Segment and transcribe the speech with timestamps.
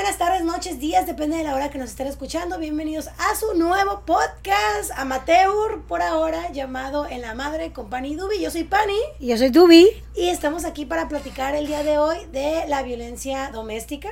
[0.00, 2.58] buenas tardes, noches, días, depende de la hora que nos estén escuchando.
[2.58, 8.16] Bienvenidos a su nuevo podcast amateur por ahora llamado En la Madre con Pani y
[8.16, 8.40] Dubi.
[8.40, 8.96] Yo soy Pani.
[9.18, 9.90] Y yo soy Dubi.
[10.16, 14.08] Y estamos aquí para platicar el día de hoy de la violencia doméstica.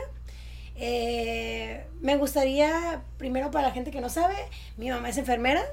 [0.76, 4.36] Eh, me gustaría, primero para la gente que no sabe,
[4.76, 5.64] mi mamá es enfermera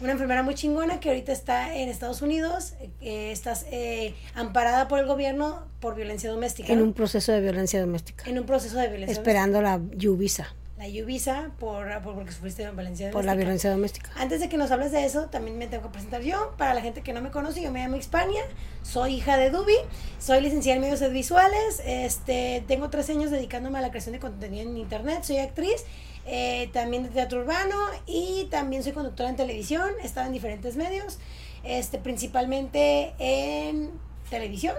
[0.00, 4.98] una enfermera muy chingona que ahorita está en Estados Unidos, eh, estás eh, amparada por
[4.98, 6.72] el gobierno por violencia doméstica.
[6.72, 8.24] En un proceso de violencia doméstica.
[8.28, 10.54] En un proceso de violencia Esperando la Yuvisa.
[10.76, 13.12] La Yuvisa por, por, porque sufriste violencia doméstica.
[13.12, 14.10] Por la violencia doméstica.
[14.16, 16.54] Antes de que nos hables de eso, también me tengo que presentar yo.
[16.58, 18.42] Para la gente que no me conoce, yo me llamo Hispania,
[18.82, 19.76] soy hija de Dubi,
[20.18, 24.68] soy licenciada en medios audiovisuales, este, tengo tres años dedicándome a la creación de contenido
[24.68, 25.86] en internet, soy actriz
[26.26, 27.76] eh, también de teatro urbano
[28.06, 31.18] y también soy conductora en televisión, he estado en diferentes medios,
[31.62, 33.92] este, principalmente en
[34.28, 34.76] televisión,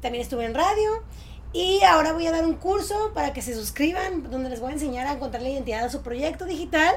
[0.00, 1.02] también estuve en radio
[1.52, 4.74] y ahora voy a dar un curso para que se suscriban, donde les voy a
[4.74, 6.94] enseñar a encontrar la identidad de su proyecto digital.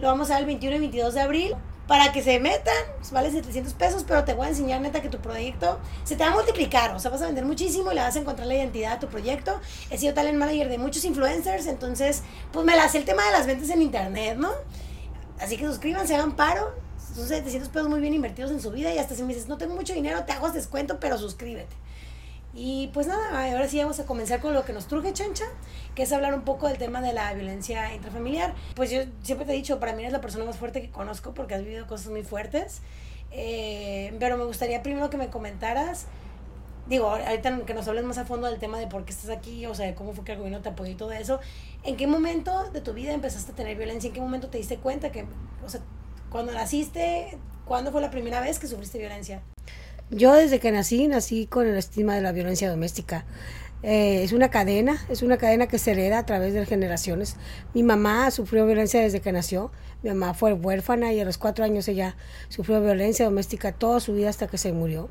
[0.00, 1.54] Lo vamos a dar el 21 y 22 de abril
[1.86, 5.08] para que se metan, pues, vale 700 pesos, pero te voy a enseñar neta que
[5.08, 8.00] tu proyecto se te va a multiplicar, o sea, vas a vender muchísimo y le
[8.00, 9.60] vas a encontrar la identidad a tu proyecto.
[9.90, 13.32] He sido talent manager de muchos influencers, entonces, pues me la hace el tema de
[13.32, 14.50] las ventas en internet, ¿no?
[15.40, 16.72] Así que suscríbanse, hagan paro,
[17.14, 19.58] son 700 pesos muy bien invertidos en su vida y hasta si me dices, no
[19.58, 21.74] tengo mucho dinero, te hago descuento, pero suscríbete.
[22.54, 25.46] Y pues nada, ahora sí vamos a comenzar con lo que nos truje, Chancha,
[25.94, 28.54] que es hablar un poco del tema de la violencia intrafamiliar.
[28.74, 31.32] Pues yo siempre te he dicho, para mí eres la persona más fuerte que conozco
[31.32, 32.82] porque has vivido cosas muy fuertes.
[33.30, 36.06] Eh, pero me gustaría primero que me comentaras,
[36.86, 39.64] digo, ahorita que nos hables más a fondo del tema de por qué estás aquí,
[39.64, 41.40] o sea, de cómo fue que el gobierno te apoyó y todo eso.
[41.84, 44.08] ¿En qué momento de tu vida empezaste a tener violencia?
[44.08, 45.24] ¿En qué momento te diste cuenta que,
[45.64, 45.80] o sea,
[46.28, 49.40] cuando naciste, cuándo fue la primera vez que sufriste violencia?
[50.14, 53.24] Yo desde que nací, nací con el estigma de la violencia doméstica.
[53.82, 57.36] Eh, es una cadena, es una cadena que se hereda a través de generaciones.
[57.72, 59.70] Mi mamá sufrió violencia desde que nació.
[60.02, 62.14] Mi mamá fue huérfana y a los cuatro años ella
[62.50, 65.08] sufrió violencia doméstica toda su vida hasta que se murió.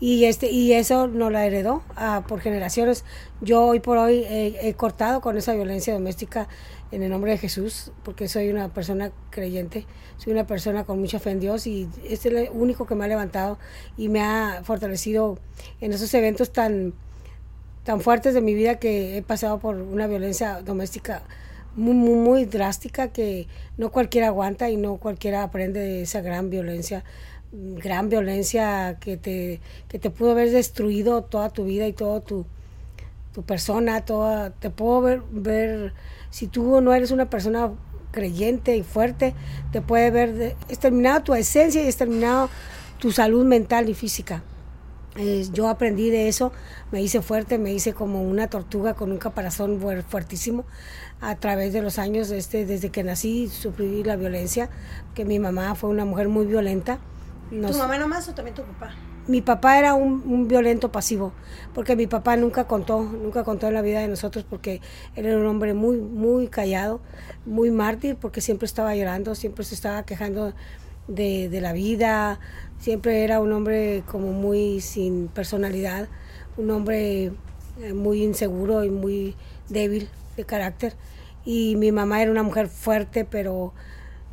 [0.00, 3.04] Y, este, y eso no la heredó ah, por generaciones.
[3.42, 6.48] Yo hoy por hoy he cortado con esa violencia doméstica
[6.92, 9.86] en el nombre de Jesús, porque soy una persona creyente,
[10.18, 13.04] soy una persona con mucha fe en Dios y este es el único que me
[13.04, 13.58] ha levantado
[13.96, 15.38] y me ha fortalecido
[15.80, 16.92] en esos eventos tan,
[17.82, 21.22] tan fuertes de mi vida que he pasado por una violencia doméstica
[21.74, 23.48] muy, muy, muy drástica que
[23.78, 27.02] no cualquiera aguanta y no cualquiera aprende de esa gran violencia
[27.52, 32.46] gran violencia que te, que te pudo haber destruido toda tu vida y toda tu,
[33.32, 35.92] tu persona, toda, te puedo ver, ver
[36.32, 37.70] si tú no eres una persona
[38.10, 39.34] creyente y fuerte,
[39.70, 42.48] te puede ver exterminado tu esencia y exterminado
[42.98, 44.42] tu salud mental y física.
[45.16, 46.50] Eh, yo aprendí de eso,
[46.90, 49.78] me hice fuerte, me hice como una tortuga con un caparazón
[50.08, 50.64] fuertísimo
[51.20, 54.70] a través de los años, este, desde que nací sufrí la violencia,
[55.14, 56.98] que mi mamá fue una mujer muy violenta.
[57.50, 58.94] ¿Tu mamá nomás o también tu papá?
[59.28, 61.32] Mi papá era un, violento pasivo,
[61.74, 64.80] porque mi papá nunca contó, nunca contó en la vida de nosotros, porque
[65.14, 67.00] él era un hombre muy, muy callado,
[67.46, 70.52] muy mártir, porque siempre estaba llorando, siempre se estaba quejando
[71.08, 72.40] de, de la vida,
[72.78, 76.08] siempre era un hombre como muy sin personalidad,
[76.56, 77.32] un hombre
[77.80, 79.36] eh, muy inseguro y muy
[79.68, 80.94] débil de carácter.
[81.44, 83.72] Y mi mamá era una mujer fuerte, pero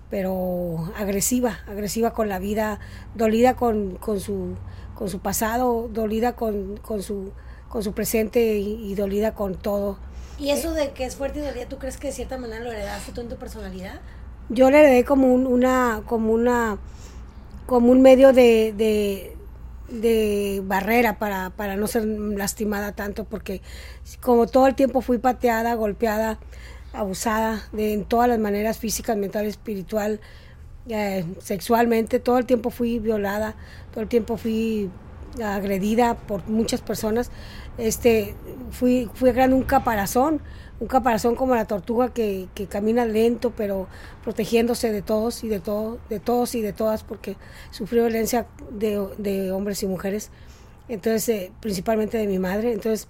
[0.10, 2.80] pero agresiva, agresiva con la vida,
[3.16, 4.56] dolida con, con su
[5.00, 7.32] con su pasado, dolida con, con, su,
[7.70, 9.98] con su presente y, dolida con todo.
[10.38, 12.70] ¿Y eso de que es fuerte y dolida, tú crees que de cierta manera lo
[12.70, 14.02] heredaste tú en tu personalidad?
[14.50, 16.80] Yo le heredé como un, una, como una,
[17.66, 19.38] como un medio de, de,
[19.88, 23.62] de barrera para, para no ser lastimada tanto, porque
[24.20, 26.40] como todo el tiempo fui pateada, golpeada,
[26.92, 30.20] abusada de, en todas las maneras, físicas, mental, espiritual,
[30.90, 33.56] eh, sexualmente, todo el tiempo fui violada,
[33.92, 34.90] todo el tiempo fui
[35.44, 37.32] agredida por muchas personas.
[37.78, 38.36] Este,
[38.72, 40.42] fui, fui creando un caparazón,
[40.80, 43.88] un caparazón como la tortuga que, que, camina lento, pero
[44.24, 47.38] protegiéndose de todos y de todo, de todos y de todas, porque
[47.72, 50.32] sufrió violencia de, de hombres y mujeres,
[50.88, 52.74] entonces, eh, principalmente de mi madre.
[52.74, 53.08] Entonces,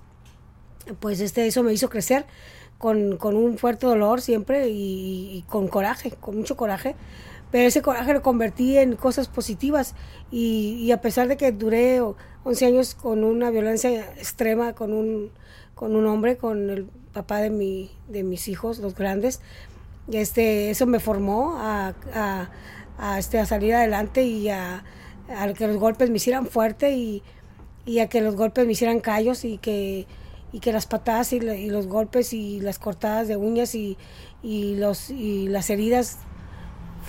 [0.99, 2.25] pues este, eso me hizo crecer
[2.77, 6.95] con, con un fuerte dolor siempre y, y con coraje, con mucho coraje
[7.51, 9.95] pero ese coraje lo convertí en cosas positivas
[10.31, 12.01] y, a pesar de que duré
[12.43, 15.31] 11 años con una violencia extrema con un,
[15.73, 19.41] con un hombre, con el papá de, mi, de mis hijos, los grandes,
[20.11, 21.93] este, eso me formó a,
[22.97, 24.83] a, este, a salir adelante y a,
[25.35, 27.23] a, que los golpes me hicieran fuerte y,
[27.85, 30.05] y, a que los golpes me hicieran callos y que,
[30.51, 33.97] y que las patadas y, los golpes y las cortadas de uñas y,
[34.43, 36.19] los, y las heridas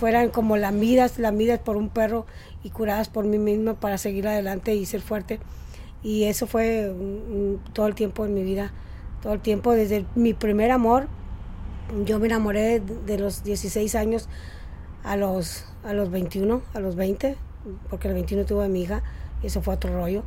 [0.01, 2.25] fueran como lamidas, lamidas por un perro
[2.63, 5.39] y curadas por mí misma para seguir adelante y ser fuerte.
[6.01, 6.91] Y eso fue
[7.73, 8.73] todo el tiempo en mi vida,
[9.21, 11.07] todo el tiempo, desde mi primer amor.
[12.03, 14.27] Yo me enamoré de, los 16 años
[15.03, 17.35] a los, a los 21, a los 20,
[17.91, 19.03] porque los 21 tuve a mi hija,
[19.43, 20.23] y eso fue otro rollo.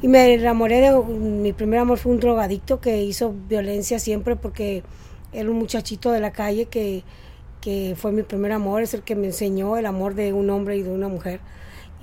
[0.00, 4.82] Y me enamoré de, mi primer amor fue un drogadicto que hizo violencia siempre porque
[5.34, 7.04] era un muchachito de la calle que,
[7.64, 10.76] que fue mi primer amor, es el que me enseñó el amor de un hombre
[10.76, 11.40] y de una mujer.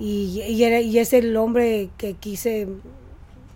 [0.00, 2.66] Y, y, era, y es el hombre que quise,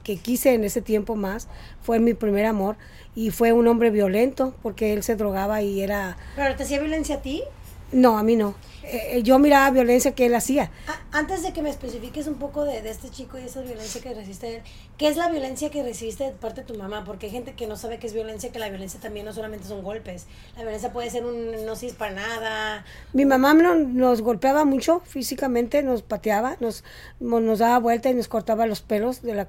[0.04, 1.48] que quise en ese tiempo más,
[1.82, 2.76] fue mi primer amor.
[3.16, 6.16] Y fue un hombre violento porque él se drogaba y era...
[6.36, 7.42] ¿Pero te hacía violencia a ti?
[7.90, 8.54] No, a mí no.
[8.88, 10.70] Eh, yo miraba violencia que él hacía.
[11.10, 14.62] antes de que me especifiques un poco de, este chico y esa violencia que recibiste,
[14.96, 17.04] ¿qué es la violencia que recibiste de parte de tu mamá?
[17.04, 19.66] Porque hay gente que no sabe qué es violencia, que la violencia también no solamente
[19.66, 20.26] son golpes.
[20.56, 22.84] La violencia puede ser un no sirves para nada.
[23.12, 26.84] Mi mamá nos, golpeaba mucho físicamente, nos pateaba, nos,
[27.18, 29.46] nos daba vuelta y nos cortaba los pelos del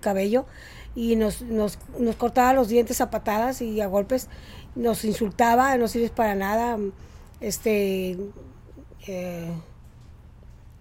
[0.00, 0.46] cabello
[0.94, 4.28] y nos, nos, nos cortaba los dientes a patadas y a golpes.
[4.74, 6.78] Nos insultaba, no sirves para nada
[7.40, 8.16] este,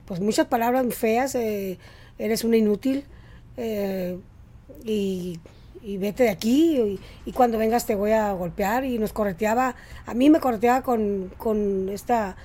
[0.09, 1.77] pues muchas palabras feas, eh,
[2.17, 3.05] eres una inútil
[3.57, 4.17] eh,
[4.83, 5.39] y,
[5.83, 9.75] vete de aquí y, cuando vengas te voy a golpear y nos correteaba,
[10.07, 12.35] a mí me correteaba con, con esta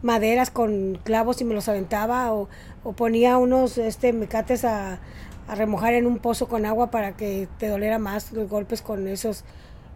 [0.00, 2.48] maderas con clavos y me los aventaba o,
[2.96, 5.00] ponía unos este mecates a,
[5.48, 9.08] a, remojar en un pozo con agua para que te doliera más los golpes con
[9.08, 9.44] esos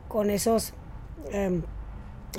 [0.08, 0.74] con esos
[1.30, 1.62] em,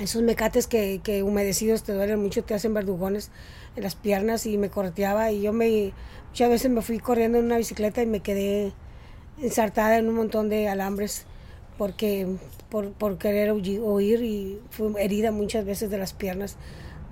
[0.00, 3.30] esos mecates que, que, humedecidos te duelen mucho, te hacen verdugones
[3.76, 5.92] en las piernas y me correteaba y yo me
[6.28, 8.72] muchas veces me fui corriendo en una bicicleta y me quedé
[9.40, 11.26] ensartada en un montón de alambres
[11.78, 12.26] porque
[12.70, 16.56] por, por querer huir y fui herida muchas veces de las piernas,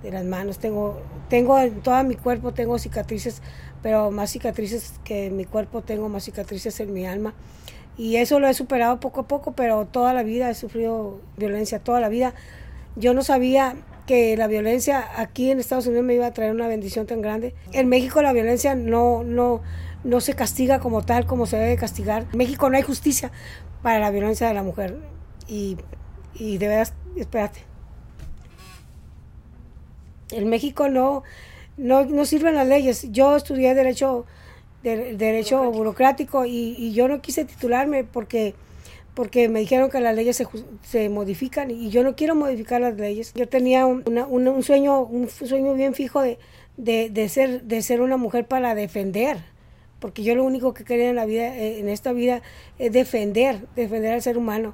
[0.01, 0.59] de las manos.
[0.59, 3.41] Tengo, tengo en todo mi cuerpo, tengo cicatrices,
[3.81, 7.33] pero más cicatrices que en mi cuerpo, tengo más cicatrices en mi alma.
[7.97, 11.79] Y eso lo he superado poco a poco, pero toda la vida he sufrido violencia,
[11.79, 12.33] toda la vida
[12.95, 13.75] yo no sabía
[14.05, 17.55] que la violencia aquí en Estados Unidos me iba a traer una bendición tan grande.
[17.71, 19.61] En México la violencia no, no,
[20.03, 22.25] no se castiga como tal, como se debe castigar.
[22.31, 23.31] En México no hay justicia
[23.81, 24.97] para la violencia de la mujer.
[25.47, 25.77] Y,
[26.35, 27.61] y de verdad, espérate.
[30.31, 31.23] En México no,
[31.77, 33.11] no, no sirven las leyes.
[33.11, 34.25] Yo estudié derecho,
[34.83, 38.55] derecho burocrático, y, y yo no quise titularme porque
[39.13, 40.47] porque me dijeron que las leyes se,
[40.81, 43.33] se, modifican y yo no quiero modificar las leyes.
[43.35, 46.39] Yo tenía un, un sueño, un sueño bien fijo de,
[46.77, 49.37] de, de, ser, de ser una mujer para defender,
[49.99, 52.41] porque yo lo único que quería en la vida, eh, en esta vida,
[52.79, 54.73] es defender, defender al ser humano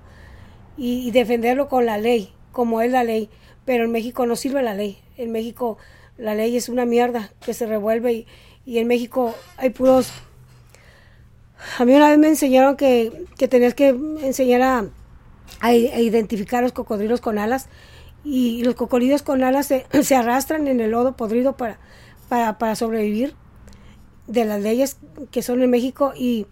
[0.77, 3.29] y, y defenderlo con la ley, como es la ley.
[3.65, 4.99] Pero en México no sirve la ley.
[5.17, 5.77] En México
[6.17, 8.27] la ley es una mierda que se revuelve y,
[8.65, 10.11] y en México hay puros
[11.77, 14.85] a mí una vez me enseñaron que, que tenías que enseñar a,
[15.59, 17.67] a, identificar los cocodrilos con alas
[18.23, 21.79] y los cocodrilos con alas se, se arrastran en el lodo podrido para,
[22.27, 23.35] para, para, sobrevivir
[24.27, 24.97] de las leyes
[25.31, 26.47] que son en México y,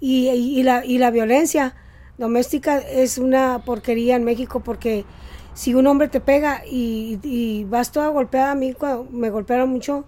[0.00, 1.74] y, y, la, y la violencia
[2.18, 5.04] doméstica es una porquería en México porque
[5.54, 8.74] si un hombre te pega y, y vas toda golpeada, a mí
[9.10, 10.04] me golpearon mucho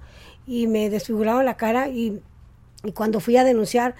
[0.47, 2.21] y me desfiguraron la cara y,
[2.83, 3.95] y cuando fui a denunciar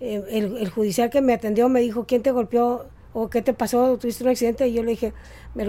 [0.00, 2.86] eh, el, judicial que me atendió me dijo, ¿quién te golpeó?
[3.12, 3.96] ¿O qué te pasó?
[3.96, 4.66] ¿Tuviste un accidente?
[4.66, 5.12] Y yo le dije,
[5.54, 5.64] me,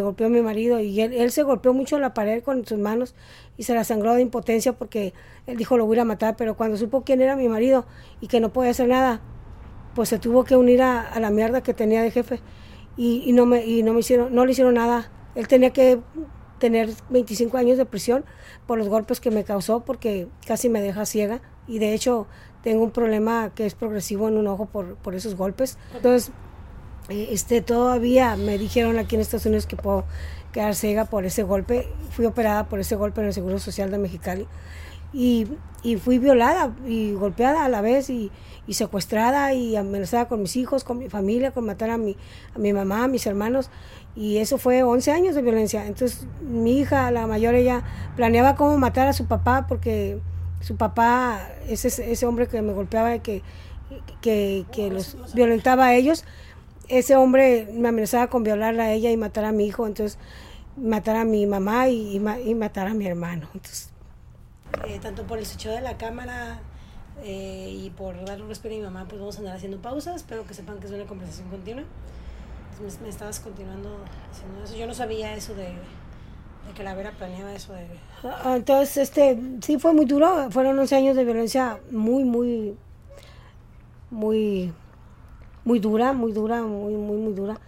[0.00, 0.80] golpeó, mi marido.
[0.80, 3.14] Y él, se golpeó mucho la pared con sus manos
[3.56, 5.14] y se la sangró de impotencia porque
[5.46, 6.36] él dijo, lo voy a matar.
[6.36, 7.86] Pero cuando supo quién era mi marido
[8.20, 9.22] y que no podía hacer nada,
[9.94, 12.40] pues se tuvo que unir a, la mierda que tenía de jefe.
[12.98, 15.10] Y, no me, y no me hicieron, no le hicieron nada.
[15.34, 16.00] Él tenía que
[16.58, 18.26] tener 25 años de prisión
[18.66, 21.40] por los golpes que me causó porque casi me deja ciega.
[21.66, 22.26] Y de hecho
[22.62, 25.78] tengo un problema que es progresivo en un ojo por, por esos golpes.
[25.94, 26.32] Entonces,
[27.08, 30.04] eh, este, todavía me dijeron aquí en Estados Unidos que puedo
[30.52, 31.88] quedar ciega por ese golpe.
[32.10, 34.46] Fui operada por ese golpe en el Seguro Social de Mexicali.
[35.12, 35.48] Y,
[35.82, 38.30] y fui violada y golpeada a la vez y,
[38.68, 42.16] y, secuestrada y amenazada con mis hijos, con mi familia, con matar a mi,
[42.54, 43.70] a mi mamá, a mis hermanos.
[44.14, 45.86] Y eso fue 11 años de violencia.
[45.86, 47.82] Entonces mi hija, la mayor, ella
[48.14, 50.20] planeaba cómo matar a su papá porque
[50.60, 53.42] su papá, ese, ese hombre que me golpeaba y que,
[54.20, 56.24] que, los violentaba a ellos,
[56.88, 60.18] ese hombre me amenazaba con violarla a ella y matar a mi hijo, entonces
[60.76, 63.48] matar a mi mamá y, y, matar a mi hermano.
[63.54, 63.90] Entonces,
[64.86, 66.60] eh, tanto por el hecho de la cámara
[67.22, 70.16] eh, y por darle un respeto a mi mamá, pues vamos a andar haciendo pausas.
[70.16, 71.84] Espero que sepan que es una conversación continua.
[72.72, 74.76] Entonces, me, me estabas continuando haciendo eso.
[74.76, 75.74] Yo no sabía eso de,
[76.72, 77.86] que la Vera planeaba eso de...
[78.24, 80.50] Ah, Entonces, este, sí fue muy duro.
[80.50, 82.76] Fueron 11 años de violencia muy, muy,
[84.10, 84.72] muy,
[85.64, 87.58] muy dura, muy dura, muy, muy, muy dura.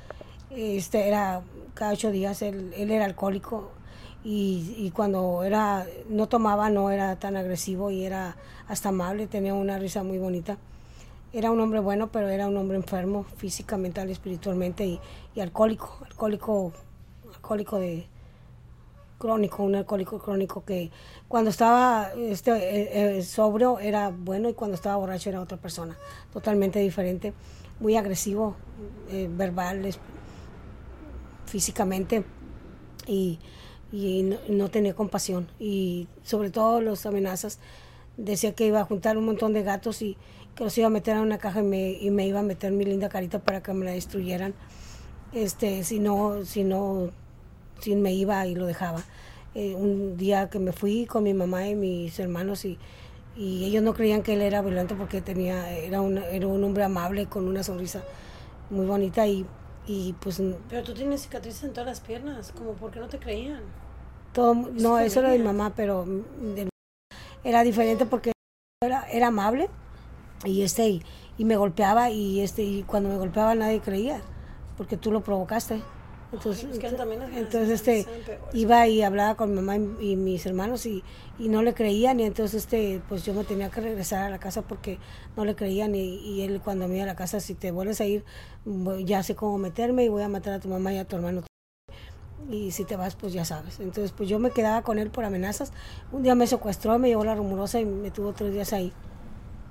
[0.50, 1.42] Este, era
[1.74, 3.70] cada ocho días, él, él era alcohólico
[4.24, 8.36] y, cuando era, no tomaba, no era tan agresivo y era
[8.68, 10.58] hasta amable, tenía una risa muy bonita.
[11.32, 15.00] Era un hombre bueno, pero era un hombre enfermo física, mental espiritualmente
[15.34, 16.72] y alcohólico, alcohólico,
[17.34, 18.06] alcohólico de,
[19.22, 20.90] crónico, un alcohólico crónico que
[21.28, 25.96] cuando estaba este, eh, eh, sobrio era bueno y cuando estaba borracho era otra persona,
[26.32, 27.32] totalmente diferente,
[27.78, 28.56] muy agresivo,
[29.10, 29.88] eh, verbal,
[31.46, 32.24] físicamente
[33.06, 33.38] y,
[33.92, 35.46] y no, no tenía compasión.
[35.60, 37.60] Y sobre todo las amenazas
[38.16, 40.16] decía que iba a juntar un montón de gatos y
[40.56, 42.72] que los iba a meter en una caja y me, y me iba a meter
[42.72, 44.52] mi linda carita para que me la destruyeran.
[45.32, 47.10] Este si no si no
[47.82, 49.02] si me iba y lo dejaba.
[49.54, 52.78] Eh, un día que me fui con mi mamá y mis hermanos y,
[53.36, 56.84] y ellos no creían que él era violento porque tenía era un, era un hombre
[56.84, 58.02] amable con una sonrisa
[58.70, 59.44] muy bonita y,
[59.86, 63.60] y pues Pero tú tienes cicatrices en todas las piernas, como porque no te creían.
[64.32, 66.70] todo no eso era de mi mamá pero de-
[67.44, 68.32] era diferente porque
[68.82, 69.68] era, era amable
[70.44, 71.02] y este y,
[71.36, 74.22] y me golpeaba y este y cuando me golpeaba nadie creía
[74.78, 75.82] porque tú lo provocaste
[76.32, 76.86] entonces Ay, es que
[77.38, 78.04] entonces este
[78.54, 81.02] iba y hablaba con mi mamá y, y mis hermanos y,
[81.38, 84.38] y no le creían y entonces este pues yo me tenía que regresar a la
[84.38, 84.98] casa porque
[85.36, 88.00] no le creían y, y él cuando me iba a la casa si te vuelves
[88.00, 88.24] a ir
[88.64, 91.16] voy- ya sé cómo meterme y voy a matar a tu mamá y a tu
[91.16, 91.42] hermano.
[92.50, 93.78] Y si te vas pues ya sabes.
[93.80, 95.72] Entonces pues yo me quedaba con él por amenazas.
[96.12, 98.92] Un día me secuestró me llevó la rumorosa y me tuvo tres días ahí.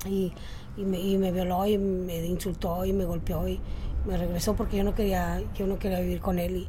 [0.08, 0.32] Y,
[0.78, 3.60] y, me, y me violó y me insultó y me golpeó y
[4.06, 6.68] me regresó porque yo no quería yo no quería vivir con él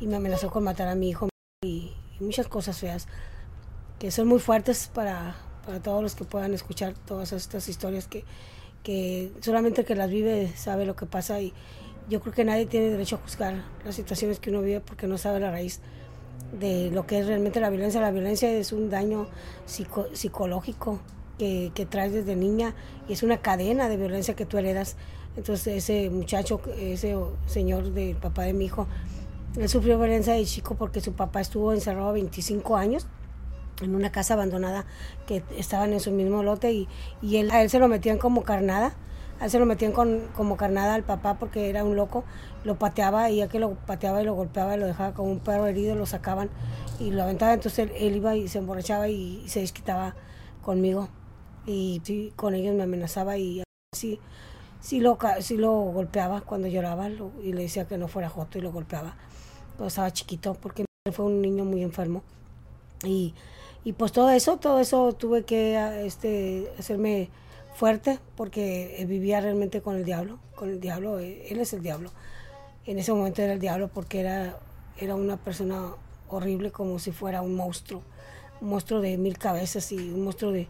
[0.00, 1.28] y, me amenazó con matar a mi hijo
[1.64, 3.06] y, y muchas cosas feas
[4.00, 8.24] que son muy fuertes para, para todos los que puedan escuchar todas estas historias que,
[8.82, 11.52] que solamente el que las vive sabe lo que pasa y
[12.08, 15.18] yo creo que nadie tiene derecho a juzgar las situaciones que uno vive porque no
[15.18, 15.80] sabe la raíz
[16.58, 18.00] de lo que es realmente la violencia.
[18.00, 19.28] La violencia es un daño
[19.66, 21.00] psico- psicológico
[21.38, 22.74] que, que traes desde niña
[23.08, 24.96] y es una cadena de violencia que tú heredas.
[25.36, 28.86] Entonces ese muchacho, ese señor del papá de mi hijo,
[29.56, 33.06] él sufrió violencia de chico porque su papá estuvo encerrado 25 años
[33.82, 34.84] en una casa abandonada
[35.26, 36.88] que estaban en su mismo lote y,
[37.20, 38.94] y él, a él se lo metían como carnada.
[39.40, 42.22] A él se lo metían con, como carnada al papá porque era un loco,
[42.64, 45.40] lo pateaba y ya que lo pateaba y lo golpeaba y lo dejaba como un
[45.40, 46.48] perro herido, lo sacaban
[47.00, 47.54] y lo aventaban.
[47.54, 50.14] Entonces él, iba y se emborrachaba y, se desquitaba
[50.62, 51.08] conmigo
[51.66, 53.62] y con ellos me amenazaba y
[53.92, 54.20] así
[54.82, 58.58] sí lo, sí lo golpeaba cuando lloraba lo- y le decía que no fuera joto
[58.58, 59.16] y lo golpeaba
[59.76, 62.22] cuando estaba chiquito porque fue un niño muy enfermo
[63.04, 63.34] y,
[63.84, 67.30] y pues todo eso, todo eso tuve que a- este, hacerme
[67.74, 71.82] fuerte porque eh, vivía realmente con el diablo, con el diablo, eh, él es el
[71.82, 72.10] diablo.
[72.84, 74.58] En ese momento era el diablo porque era,
[74.98, 75.94] era una persona
[76.28, 78.02] horrible como si fuera un monstruo,
[78.60, 80.68] un monstruo de mil cabezas y un monstruo de,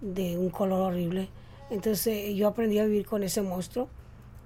[0.00, 1.28] de un color horrible.
[1.74, 3.88] Entonces eh, yo aprendí a vivir con ese monstruo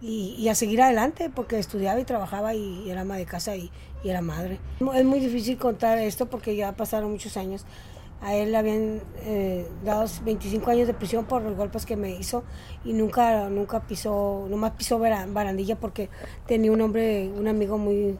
[0.01, 3.71] y, a seguir adelante porque estudiaba y trabajaba y, era ama de casa y,
[4.03, 4.59] era madre.
[4.95, 7.67] Es muy difícil contar esto porque ya pasaron muchos años.
[8.21, 12.11] A él le habían eh, dado 25 años de prisión por los golpes que me
[12.11, 12.45] hizo
[12.85, 16.09] y nunca, nunca pisó, nomás pisó bara- barandilla porque
[16.47, 18.17] tenía un hombre, un amigo muy,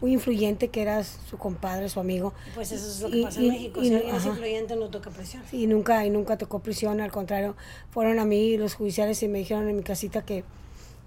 [0.00, 2.32] muy influyente que era su compadre, su amigo.
[2.54, 3.82] Pues eso es lo que Y- pasa y- en México.
[3.82, 5.42] y si alguien es influyente, no toca presión.
[5.52, 7.56] y nunca y nunca tocó prisión al contrario
[7.90, 10.44] fueron a mí los judiciales y me dijeron en mi casita que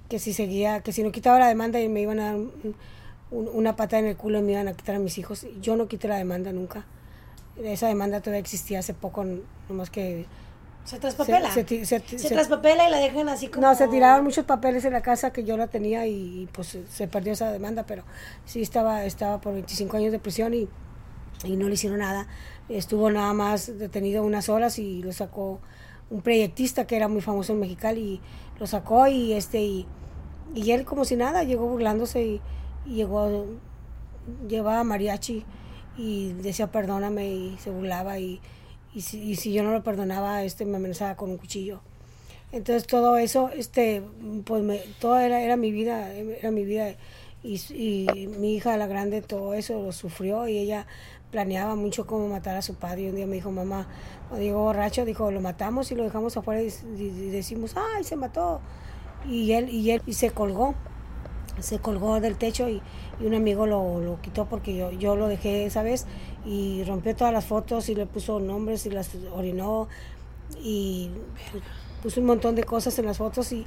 [0.10, 2.76] que si seguía que si no quitaba la demanda y me iban a dar un-
[3.32, 5.78] un- una pata en el culo y me iban a quitar a mis hijos yo
[5.78, 6.86] no quité la demanda nunca
[7.64, 9.26] esa demanda todavía existía hace poco
[9.70, 10.26] nomás que
[10.86, 11.52] Se traspapela.
[11.52, 13.66] se, Se, se, se- traspapela y la dejan así como...
[13.68, 16.88] no, se tiraron muchos papeles en la casa que yo la tenía y, pues se-
[16.88, 18.04] se perdió esa demanda, pero
[18.46, 20.68] sí estaba, estaba por 25 años de prisión y,
[21.44, 22.28] y no le hicieron nada.
[22.68, 25.60] Estuvo nada más detenido unas horas y lo sacó
[26.10, 28.22] un proyectista que era muy famoso en Mexicali y
[28.60, 29.86] lo sacó y este y,
[30.54, 32.42] y él como si nada llegó burlándose y,
[32.86, 33.46] y llegó
[34.48, 35.46] llevaba mariachi
[35.98, 38.40] y decía perdóname y se burlaba y,
[38.94, 41.82] y, si, y si yo no lo perdonaba este me amenazaba con un cuchillo
[42.52, 44.04] entonces todo eso este
[44.46, 46.96] pues me, todo era, era mi vida era mi vida
[47.44, 50.86] y, y mi hija, la grande, todo eso lo sufrió y ella
[51.32, 53.04] planeaba mucho cómo matar a su padre.
[53.04, 53.88] Y un día me dijo, mamá,
[54.30, 56.70] cuando llegó borracho, dijo, lo matamos y lo dejamos afuera y,
[57.32, 58.62] decimos, ay, se mató.
[59.28, 60.76] Y él, y él y se colgó,
[61.60, 62.82] se colgó del techo y,
[63.20, 66.08] un amigo lo, lo, quitó porque yo, yo lo dejé esa vez
[66.46, 69.88] y rompió todas las fotos y le puso nombres y las orinó
[70.62, 71.12] y
[72.02, 73.66] puso un montón de cosas en las fotos y,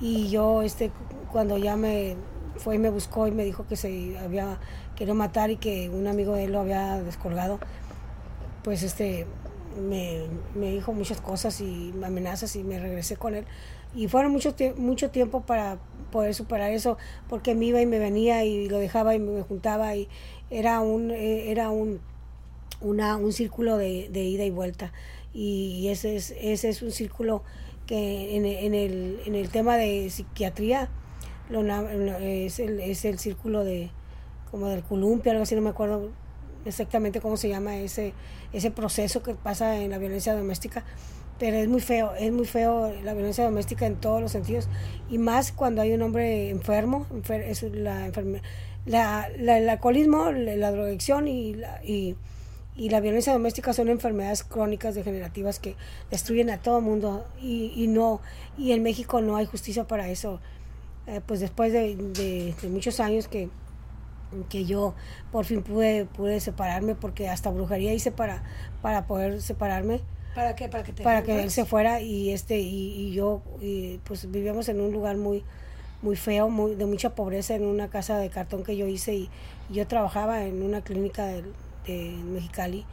[0.00, 0.90] y yo este
[1.30, 2.16] cuando ya me
[2.56, 4.58] fue y me buscó y me dijo que se había
[4.94, 7.58] querido matar y que un amigo de él lo había descolgado,
[8.62, 9.26] pues este
[9.80, 13.46] me, me dijo muchas cosas y amenazas y me regresé con él.
[13.94, 15.78] Y fueron mucho, mucho tiempo para
[16.10, 16.98] poder superar eso,
[17.28, 20.08] porque me iba y me venía y lo dejaba y me juntaba y
[20.50, 22.00] era un, e, era un,
[22.82, 24.92] una, un círculo de, de ida y vuelta.
[25.32, 27.42] Y ese es, ese es un círculo
[27.86, 30.88] que en, en, el, en el tema de psiquiatría
[31.50, 31.62] lo,
[32.18, 33.90] es, el, es el círculo de
[34.50, 36.10] como del columpio, algo así, no me acuerdo
[36.66, 38.12] exactamente cómo se llama ese,
[38.52, 40.84] ese proceso que pasa en la violencia doméstica,
[41.38, 44.68] pero es muy feo, es muy feo la violencia doméstica en todos los sentidos,
[45.08, 48.12] y más cuando hay un hombre enfermo, es la,
[48.84, 52.14] la, la, el alcoholismo, la, drogadicción y la, y,
[52.74, 55.76] y la violencia doméstica son enfermedades crónicas degenerativas que
[56.10, 58.20] destruyen a todo mundo y, y no
[58.56, 60.40] y en México no hay justicia para eso
[61.06, 63.48] eh, pues después de, muchos años que,
[64.48, 64.94] que yo
[65.32, 68.42] por fin pude, pude separarme, porque hasta brujería hice para,
[68.82, 70.00] para poder separarme.
[70.34, 70.68] ¿Para qué?
[70.68, 73.42] Para que, para que él se fuera y este y, yo
[74.04, 75.44] pues vivíamos en un lugar muy
[76.00, 79.30] muy feo, muy, de mucha pobreza en una casa de cartón que yo hice y,
[79.70, 81.44] yo trabajaba en una clínica de,
[81.86, 82.86] de Mexicali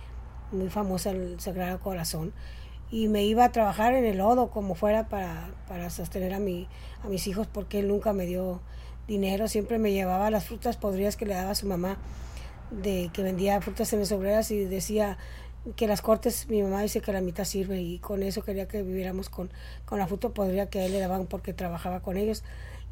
[0.52, 2.34] muy famosa el Sagrado Corazón
[2.92, 6.68] y me iba a trabajar en el lodo como fuera para, para sostener a, mi,
[7.04, 8.62] a mis hijos porque él nunca me dio
[9.08, 11.98] dinero, siempre me llevaba las frutas podridas que le daba a su mamá,
[12.72, 15.18] de que vendía frutas en las obreras y decía
[15.76, 18.82] que las cortes, mi mamá dice que la mitad sirve y con eso quería que
[18.82, 19.52] viviéramos con,
[19.86, 22.44] con la fruta podrida que a él le daban porque trabajaba con ellos.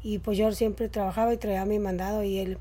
[0.02, 2.58] Y pues yo siempre trabajaba y traía mi mandado y él,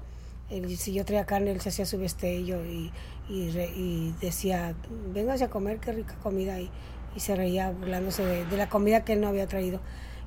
[0.78, 2.92] si yo traía carne él se hacía su vestello y,
[3.30, 4.76] y, y decía,
[5.14, 6.70] véngase a comer, qué rica comida y
[7.18, 9.80] y se reía burlándose de, la comida que él no había traído.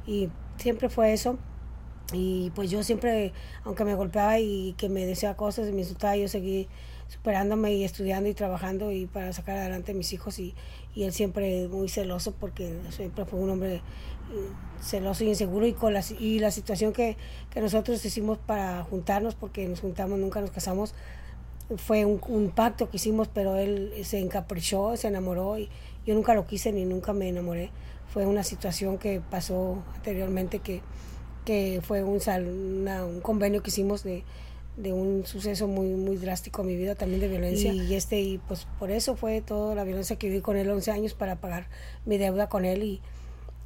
[0.08, 1.38] Y siempre fue eso.
[2.12, 6.16] Y pues yo siempre, aunque me golpeaba y que me decía cosas y me insultaba,
[6.16, 6.66] yo seguí
[7.06, 10.54] superándome y estudiando y trabajando y para sacar adelante a mis hijos y,
[10.92, 13.82] y él siempre muy celoso porque siempre fue un hombre
[14.80, 17.16] celoso y inseguro y con la, y la situación que,
[17.50, 20.94] que nosotros hicimos para juntarnos porque nos juntamos, nunca nos casamos,
[21.76, 25.68] fue un, un, pacto que hicimos, pero él se encaprichó, se enamoró y,
[26.06, 27.70] yo nunca lo quise ni nunca me enamoré.
[28.12, 30.80] Fue una situación que pasó anteriormente que,
[31.44, 32.18] que fue un,
[32.88, 34.24] un convenio que hicimos de,
[34.76, 38.38] de un suceso muy muy drástico en mi vida también de violencia y, este y
[38.38, 41.68] pues por eso fue toda la violencia que viví con él 11 años para pagar
[42.06, 43.00] mi deuda con él y,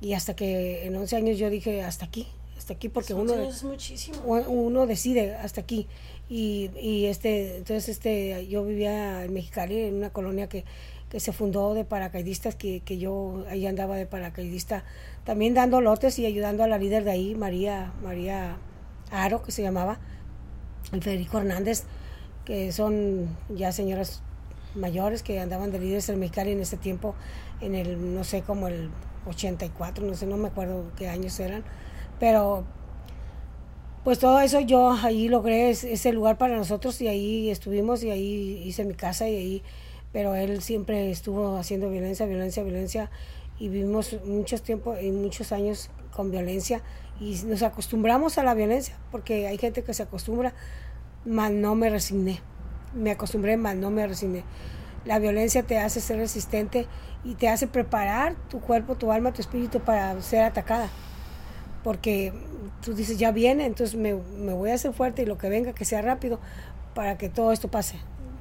[0.05, 3.33] y hasta que en 11 años yo dije hasta aquí hasta aquí porque uno
[4.27, 5.87] uno decide hasta aquí
[6.29, 10.64] y, y este entonces este yo vivía en Mexicali en una colonia que
[11.11, 14.83] que se fundó de paracaidistas, que, que yo ahí andaba de paracaidista,
[15.23, 18.57] también dando lotes y ayudando a la líder de ahí, María, María
[19.12, 20.01] Aro, que se llamaba,
[20.93, 21.85] y Federico Hernández,
[22.45, 24.23] que son ya señoras
[24.75, 27.14] mayores que andaban de líderes en Mexicali en ese tiempo,
[27.61, 28.90] en el, no sé, como el
[29.27, 31.65] 84, no sé, no me acuerdo qué años eran,
[32.21, 32.65] pero
[34.05, 38.63] pues todo eso yo ahí logré ese lugar para nosotros y ahí estuvimos y ahí
[38.65, 39.63] hice mi casa y ahí
[40.15, 43.11] pero él siempre estuvo haciendo violencia, violencia, violencia
[43.59, 46.83] y vivimos muchos tiempos y muchos años con violencia
[47.19, 50.55] y nos acostumbramos a la violencia porque hay gente que se acostumbra,
[51.25, 52.41] mas no me resigné.
[52.95, 54.45] Me acostumbré, mas no me resigné.
[55.05, 56.87] La violencia te hace ser resistente
[57.25, 60.89] y te hace preparar tu cuerpo, tu alma, tu espíritu para ser atacada.
[61.83, 62.33] Porque
[62.83, 65.73] tú dices, ya viene, entonces me, me voy a hacer fuerte y lo que venga,
[65.73, 66.39] que sea rápido
[66.95, 67.99] para que todo esto pase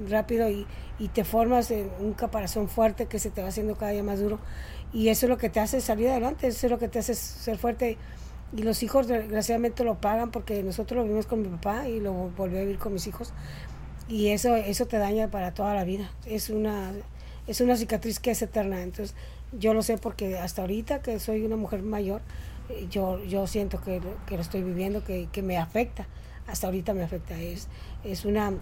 [0.10, 0.65] rápido y,
[1.00, 4.19] y te formas en un caparazón fuerte que se te va haciendo cada día más
[4.19, 4.39] duro.
[4.91, 7.15] Y eso es lo que te hace salir adelante, eso es lo que te hace
[7.15, 7.98] ser fuerte.
[8.56, 12.13] Y los hijos desgraciadamente lo pagan porque nosotros lo vimos con mi papá y lo
[12.13, 13.34] volví a vivir con mis hijos.
[14.08, 16.12] Y eso, eso te daña para toda la vida.
[16.26, 16.91] Es una,
[17.47, 18.82] es una cicatriz que es eterna.
[18.82, 19.15] Entonces,
[19.51, 22.21] yo lo sé porque hasta ahorita que soy una mujer mayor,
[22.69, 26.08] eh, yo, yo siento que, que lo estoy viviendo, que, que me afecta.
[26.47, 27.39] Hasta ahorita me afecta.
[27.39, 27.67] Es,
[28.03, 28.53] es una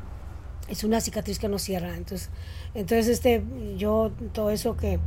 [0.67, 1.95] es una cicatriz que no cierra.
[1.95, 2.29] Entonces,
[2.73, 3.43] entonces este,
[3.77, 4.99] yo todo eso que,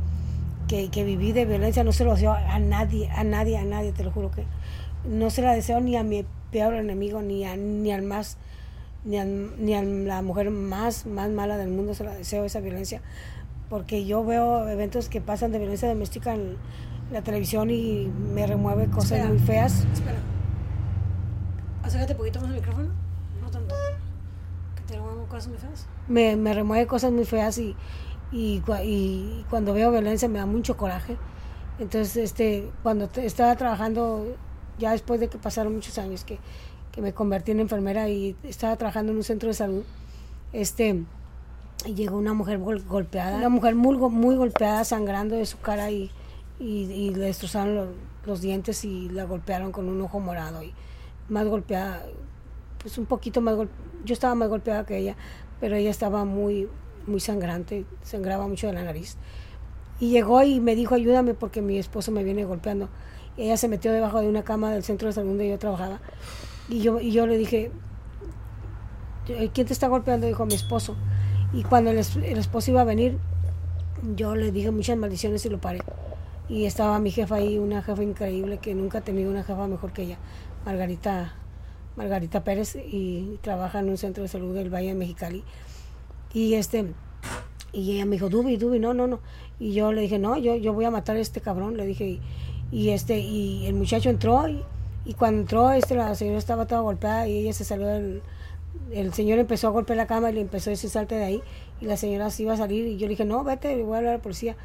[0.67, 4.03] que, viví de violencia no se lo deseo a nadie, a nadie, a nadie, te
[4.03, 4.43] lo juro que
[5.05, 8.37] no se la deseo ni a mi peor enemigo, ni, a, ni al más
[9.03, 12.59] ni a, ni a la mujer más, más mala del mundo se la deseo esa
[12.59, 13.01] violencia,
[13.69, 16.57] porque yo veo eventos que pasan de violencia doméstica en
[17.11, 19.29] la televisión y me remueve cosas Espera.
[19.29, 19.85] muy feas.
[19.93, 20.17] Espera.
[21.83, 22.89] Acércate un poquito más al micrófono.
[23.41, 23.75] No tanto.
[24.75, 25.87] Que te hagan cosas muy feas.
[26.07, 27.75] me, me remueve cosas muy feas y,
[28.31, 31.17] y, y cuando veo violencia me da mucho coraje.
[31.77, 34.25] Entonces, este, cuando estaba trabajando,
[34.79, 36.39] ya después de que pasaron muchos años que,
[36.91, 39.83] que me convertí en enfermera y estaba trabajando en un centro de salud,
[40.53, 41.03] este,
[41.85, 45.91] y llegó una mujer gol- golpeada, una mujer muy, muy golpeada, sangrando de su cara
[45.91, 46.11] y,
[46.59, 47.87] y, y le destrozaron lo-
[48.25, 50.73] los dientes y la golpearon con un ojo morado y
[51.29, 52.03] más golpeada,
[52.81, 55.15] pues un poquito más golpeada, yo estaba más golpeada que ella,
[55.59, 56.67] pero ella estaba muy,
[57.07, 59.17] muy sangrante, sangraba mucho de la nariz.
[59.99, 62.89] Y llegó y me dijo, ayúdame porque mi esposo me viene golpeando.
[63.37, 65.99] Ella se metió debajo de una cama del centro de salud donde yo trabajaba.
[66.67, 67.71] Y yo, y yo le dije,
[69.53, 70.27] ¿quién te está golpeando?
[70.27, 70.95] Dijo, mi esposo.
[71.55, 73.17] Y cuando el, es- el esposo iba a venir,
[74.15, 75.79] yo le dije muchas maldiciones y lo paré.
[76.49, 79.93] Y estaba mi jefa ahí, una jefa increíble que nunca ha tenido una jefa mejor
[79.93, 80.17] que ella,
[80.65, 81.33] Margarita,
[81.95, 85.43] Margarita Pérez, y trabaja en un centro de salud del Valle de Mexicali.
[86.33, 86.93] Y este,
[87.71, 89.19] y ella me dijo, Dubi, Dubi, no, no, no.
[89.59, 92.19] Y yo le dije, no, yo, yo voy a matar a este cabrón, le dije,
[92.71, 94.61] y, este, y el muchacho entró, y,
[95.05, 98.21] y cuando entró, este, la señora estaba toda golpeada, y ella se salió del,
[98.91, 101.41] el señor empezó a golpear la cama y le empezó a decir salte de ahí
[101.81, 103.97] y la señora se iba a salir y yo le dije no vete voy a
[103.97, 104.55] hablar a la policía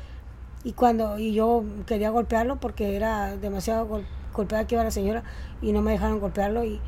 [0.65, 5.23] y cuando y yo quería golpearlo porque era demasiado gol- golpeada que iba la señora
[5.63, 6.79] y no me dejaron golpearlo y,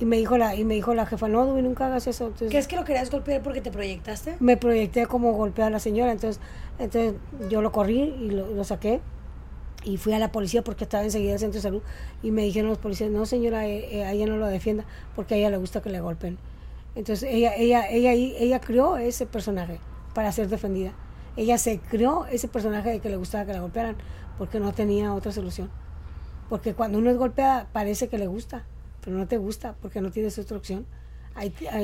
[0.00, 2.50] y me dijo la y me dijo la jefa no Dubi, nunca hagas eso entonces
[2.50, 4.36] ¿Qué es que lo querías golpear porque te proyectaste?
[4.40, 6.40] me proyecté como golpear a la señora entonces
[6.78, 7.14] entonces
[7.50, 9.00] yo lo corrí y lo, lo saqué
[9.84, 11.82] y fui a la policía porque estaba enseguida en el centro de salud
[12.22, 15.34] y me dijeron los policías no señora eh, eh, a ella no lo defienda porque
[15.34, 16.38] a ella le gusta que le golpeen
[16.94, 19.80] entonces ella ella ella ella crió ese personaje
[20.14, 20.92] para ser defendida.
[21.36, 23.96] Ella se creó ese personaje de que le gustaba que la golpearan
[24.38, 25.68] porque no tenía otra solución.
[26.48, 28.64] Porque cuando uno es golpeada parece que le gusta
[29.04, 30.86] pero no te gusta porque no tienes otra opción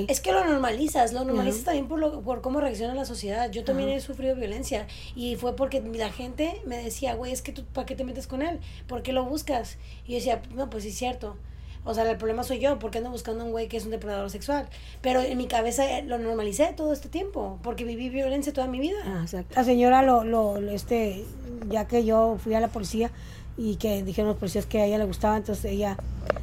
[0.08, 3.50] Es que lo normalizas, lo normalizas también por, lo, por cómo reacciona la sociedad.
[3.50, 4.86] Yo también he sufrido violencia
[5.16, 8.26] y fue porque la gente me decía, güey, es que tú, ¿para qué te metes
[8.26, 8.60] con él?
[8.86, 9.76] ¿Por qué lo buscas?
[10.06, 11.36] Y yo decía, no, pues sí es cierto.
[11.82, 13.90] O sea, el problema soy yo, porque ando buscando a un güey que es un
[13.90, 14.68] depredador sexual.
[15.00, 18.78] Pero en mi cabeza eh, lo normalicé todo este tiempo, porque viví violencia toda mi
[18.80, 18.98] vida.
[19.04, 19.54] Ah, exacto.
[19.56, 21.24] La señora lo, lo, lo, este,
[21.70, 23.10] ya que yo fui a la policía
[23.56, 25.96] y que dijeron los policías que a ella le gustaba, entonces ella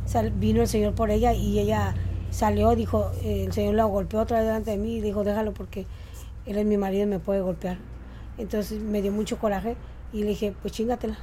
[0.08, 1.94] sal- vino el señor por ella y ella
[2.30, 5.54] salió, dijo, eh, el señor la golpeó otra vez delante de mí y dijo, déjalo
[5.54, 5.86] porque
[6.46, 7.78] él es mi marido y me puede golpear.
[8.38, 9.76] Entonces me dio mucho coraje
[10.14, 11.18] y le dije, pues chingatela,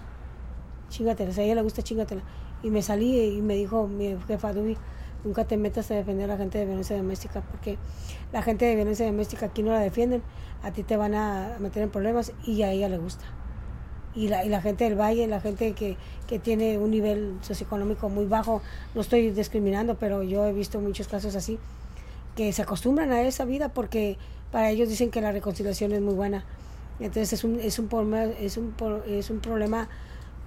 [0.88, 2.23] chingatela, si a ella le gusta, chingatela.
[2.62, 4.77] Y me salí y me dijo mi jefa Dubi,
[5.25, 7.79] nunca te metas a defender a la gente de violencia doméstica porque
[8.33, 10.23] la gente de violencia doméstica aquí no la defienden,
[10.62, 13.25] a ti te van a meter en problemas y a ella le gusta.
[14.16, 15.96] Y la, y la gente del valle, la gente que,
[16.29, 18.62] que tiene un nivel socioeconómico muy bajo,
[18.94, 21.59] no estoy discriminando, pero yo he visto muchos casos así,
[22.37, 24.16] que se acostumbran a esa vida porque
[24.53, 26.44] para ellos dicen que la reconciliación es muy buena.
[27.00, 28.74] Entonces es un, es un, problema, es un,
[29.09, 29.88] es un problema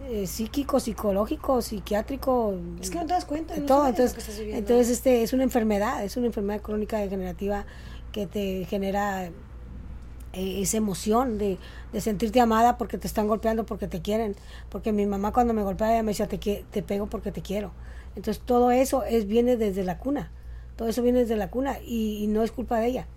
[0.10, 3.88] eh, psíquico, psicológico, psiquiátrico, Es que no te das cuenta, de no todo.
[3.88, 7.66] Entonces, entonces este es una enfermedad, es una enfermedad crónica degenerativa
[8.12, 9.30] que te genera
[10.34, 11.58] eh, esa emoción de,
[11.94, 14.36] de sentirte amada porque te están golpeando, porque te quieren.
[14.70, 17.72] Porque mi mamá cuando me golpeaba ella me decía, te, te pego porque te quiero.
[18.16, 20.32] Entonces todo eso es, viene desde la cuna.
[20.76, 23.08] Todo eso viene desde la cuna y, y no es culpa de ella.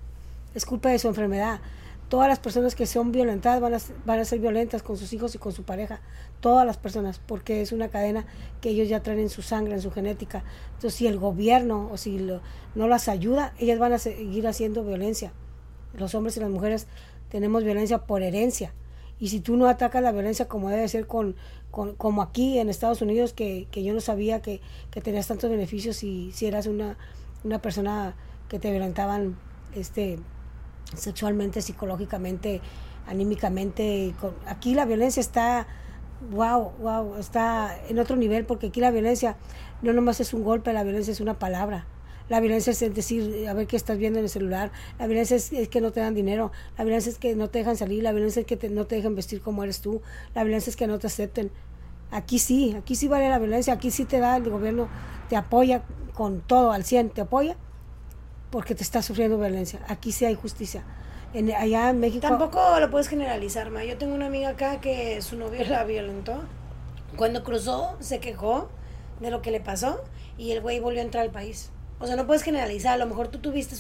[0.55, 1.61] Es culpa de su enfermedad.
[2.09, 5.35] Todas las personas que son violentadas van a, van a ser violentas con sus hijos
[5.35, 6.01] y con su pareja.
[6.41, 8.27] Todas las personas, porque es una cadena
[8.61, 10.43] que ellos ya traen en su sangre, en su genética.
[10.75, 12.41] Entonces, si el gobierno o si lo-
[12.75, 15.33] no las ayuda, ellas van a seguir haciendo violencia.
[15.95, 16.87] Los hombres y las mujeres
[17.29, 18.73] tenemos violencia por herencia.
[19.19, 21.37] Y si tú no atacas la violencia como debe ser, con,
[21.71, 25.51] con- como aquí en Estados Unidos, que, que yo no sabía que, que tenías tantos
[25.51, 26.97] beneficios y si eras una,
[27.45, 28.15] una persona
[28.49, 29.37] que te violentaban
[29.75, 30.19] este,
[30.97, 32.61] sexualmente, psicológicamente,
[33.07, 34.15] anímicamente.
[34.21, 35.67] con- Aquí la violencia está,
[36.31, 39.37] wow, wow, está en otro nivel, porque aquí la violencia
[39.83, 41.87] no nomás es un golpe, la violencia es una palabra.
[42.31, 44.71] La violencia es decir, a ver qué estás viendo en el celular.
[44.99, 46.53] La violencia es, es que no te dan dinero.
[46.79, 48.03] La violencia es que no te dejan salir.
[48.03, 50.01] La violencia es que te- no te dejan vestir como eres tú.
[50.35, 51.51] La violencia es que no te acepten.
[52.13, 53.75] Aquí sí, aquí sí vale la violencia.
[53.75, 54.89] Aquí sí te da el gobierno,
[55.29, 55.83] te apoya
[56.15, 57.57] con todo al 100, te apoya
[58.51, 59.81] porque te está sufriendo violencia.
[59.89, 60.85] Aquí sí hay justicia.
[61.35, 62.27] En, allá en México.
[62.27, 63.85] Tampoco lo puedes generalizar, ma.
[63.85, 66.43] Yo tengo una amiga acá que su novio la violentó.
[67.17, 68.69] Cuando cruzó, se quejó
[69.21, 70.01] de lo que le pasó
[70.39, 71.71] y el güey volvió a entrar al país.
[72.03, 72.95] O sea, no puedes generalizar.
[72.95, 73.77] A lo mejor tú tuviste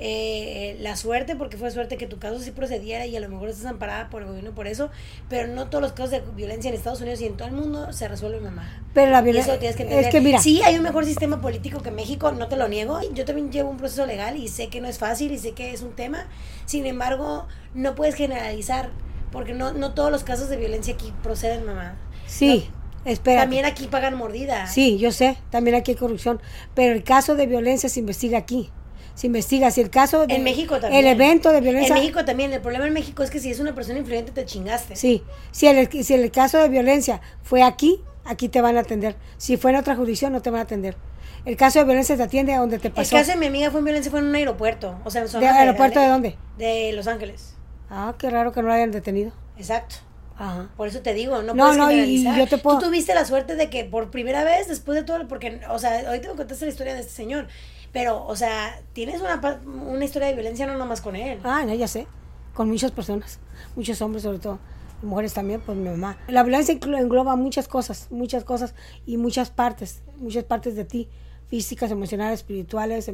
[0.00, 3.48] eh, la suerte, porque fue suerte que tu caso sí procediera y a lo mejor
[3.48, 4.90] estás amparada por el gobierno por eso,
[5.28, 7.92] pero no todos los casos de violencia en Estados Unidos y en todo el mundo
[7.92, 8.82] se resuelven, mamá.
[8.92, 9.52] Pero la violencia.
[9.52, 10.06] Eso tienes que entender.
[10.06, 10.40] Es que mira.
[10.40, 12.98] Sí, hay un mejor sistema político que México, no te lo niego.
[13.14, 15.72] Yo también llevo un proceso legal y sé que no es fácil y sé que
[15.72, 16.26] es un tema.
[16.66, 18.90] Sin embargo, no puedes generalizar,
[19.30, 21.96] porque no, no todos los casos de violencia aquí proceden, mamá.
[22.26, 22.68] Sí.
[23.04, 23.40] Espera.
[23.42, 24.66] También aquí pagan mordida.
[24.66, 26.40] Sí, yo sé, también aquí hay corrupción,
[26.74, 28.70] pero el caso de violencia se investiga aquí.
[29.14, 31.04] Se investiga si el caso de En México también.
[31.04, 32.52] el evento de violencia En México también.
[32.54, 34.96] El problema en México es que si es una persona influyente te chingaste.
[34.96, 39.16] Sí, si el, si el caso de violencia fue aquí, aquí te van a atender.
[39.36, 40.96] Si fue en otra jurisdicción, no te van a atender.
[41.44, 43.16] El caso de violencia te atiende a donde te El pasó.
[43.16, 44.98] caso de mi amiga fue en violencia, fue en un aeropuerto.
[45.04, 46.36] O sea, en ¿De zona aeropuerto de federal, dónde?
[46.58, 47.54] De Los Ángeles.
[47.90, 49.32] Ah, qué raro que no lo hayan detenido.
[49.58, 49.96] Exacto.
[50.40, 50.70] Ajá.
[50.76, 52.38] Por eso te digo, no, No, puedes no, y generalizar.
[52.38, 55.28] yo te puedo- Tú tuviste la suerte de que por primera vez, después de todo,
[55.28, 57.46] porque, o sea, ahorita me contaste la historia de este señor,
[57.92, 61.38] pero, o sea, tienes una, una historia de violencia no nomás con él.
[61.44, 62.06] Ah, no, ya sé.
[62.54, 63.38] Con muchas personas,
[63.76, 64.58] muchos hombres sobre todo,
[65.02, 66.16] mujeres también, pues mi mamá.
[66.28, 68.74] La violencia engloba muchas cosas, muchas cosas
[69.06, 71.08] y muchas partes, muchas partes de ti,
[71.48, 73.10] físicas, emocionales, espirituales,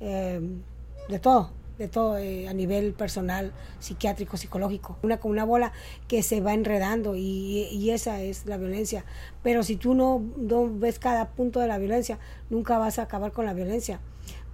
[0.00, 0.40] eh,
[1.08, 4.98] de todo, de todo eh, a nivel personal, psiquiátrico, psicológico.
[5.02, 5.72] Una como una bola
[6.08, 9.04] que se va enredando y, y esa es la violencia.
[9.42, 10.20] Pero si tú no,
[10.78, 12.18] ves cada punto de la violencia,
[12.50, 14.00] nunca vas a acabar con la violencia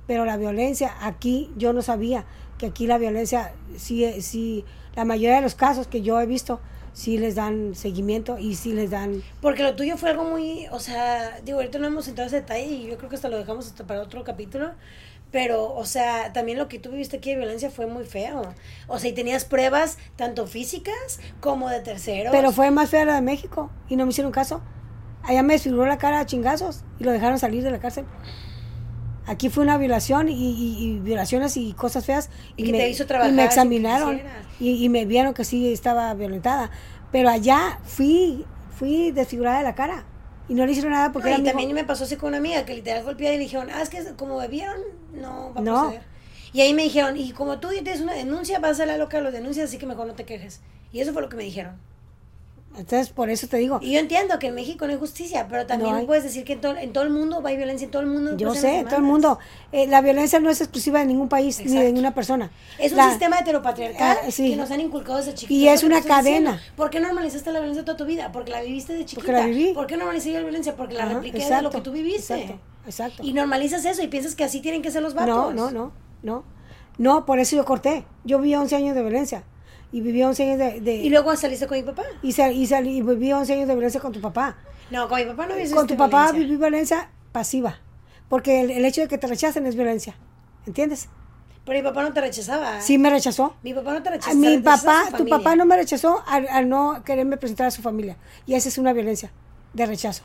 [0.07, 2.27] pero la violencia aquí yo no sabía
[2.59, 6.61] que aquí la violencia sí sí la mayoría de los casos que yo he visto
[6.95, 10.79] sí les dan seguimiento y sí les dan Porque lo tuyo fue algo muy, o
[10.79, 13.37] sea, digo, ahorita no hemos entrado a ese detalle y yo creo que hasta lo
[13.37, 14.71] dejamos para otro capítulo.
[15.35, 18.55] Pero, o sea, también lo que tú viviste aquí de violencia fue muy feo.
[18.87, 22.31] O sea, y tenías pruebas tanto físicas como de terceros.
[22.31, 24.63] pero fue más fea la de México y no me hicieron caso.
[25.25, 28.05] Allá me desfiguró la cara a chingazos y lo dejaron salir de la cárcel.
[29.27, 33.05] Aquí fue una violación y, y- y violaciones y cosas feas Y que te hizo
[33.05, 34.21] trabajar y me examinaron
[34.61, 36.71] y, me vieron que sí estaba violentada.
[37.11, 38.45] Pero allá fui
[38.79, 40.05] fui desfigurada de la cara
[40.49, 42.65] y no le hicieron nada porque No, y también me pasó así con una amiga
[42.65, 44.79] que literal golpeada y le dijeron, ah, es que como bebieron,
[45.15, 45.81] no va a No.
[45.83, 46.03] proceder.
[46.53, 49.33] Y ahí me dijeron, y como tú tienes una denuncia, vas a la loca los
[49.33, 50.61] denuncias, así que mejor no te quejes.
[50.93, 51.77] Y eso fue lo que me dijeron.
[52.77, 55.65] entonces por eso te digo Y yo entiendo que en México no hay justicia, pero
[55.65, 56.07] también No hay.
[56.07, 58.37] puedes decir que en todo, en todo el mundo a violencia, en todo el mundo.
[58.37, 59.39] yo sé en todo el mundo
[59.71, 62.51] eh, la violencia no es exclusiva de ningún país ni de ninguna persona
[62.81, 64.51] Es un La- sistema heteropatriarcal Ah, sí.
[64.51, 65.57] que nos han inculcado desde chiquitos.
[65.57, 66.51] Y es una estoy diciendo.
[66.51, 66.63] cadena.
[66.77, 68.33] ¿Por qué normalizaste la violencia toda tu vida?
[68.33, 69.21] Porque la viviste de chiquita.
[69.25, 69.73] Porque la viví.
[69.73, 70.75] ¿Por qué normalizaste la violencia?
[70.77, 72.35] Porque la Ajá, repliqué de lo que tú viviste.
[72.35, 75.29] exacto exacto Y normalizas eso y piensas que así tienen que ser los vatos.
[75.35, 75.93] No, no, no,
[76.23, 76.45] no.
[76.99, 78.05] No, por eso yo corté.
[78.25, 79.45] Yo viví 11 años de violencia.
[79.93, 80.81] Y viví 11 años de...
[80.81, 82.03] de- Y luego saliste con mi papá.
[82.23, 84.57] y, sal- y salí- y viví 11 años de violencia con tu papá.
[84.91, 86.39] No, con mi papá no viviste con tu papá violencia.
[86.41, 87.79] viví violencia pasiva.
[88.29, 90.17] Porque el, el hecho de que te rechacen es violencia.
[90.67, 91.09] ¿Entiendes?
[91.65, 92.81] Pero mi papá no te rechazaba.
[92.81, 93.57] Sí me rechazó.
[93.63, 94.37] Mi papá no te A rechazaba.
[94.39, 95.37] mi papá, tu familia.
[95.39, 98.17] papá no me rechazó al, al no quererme presentar a su familia.
[98.47, 99.33] Y esa es una violencia
[99.73, 100.23] de rechazo.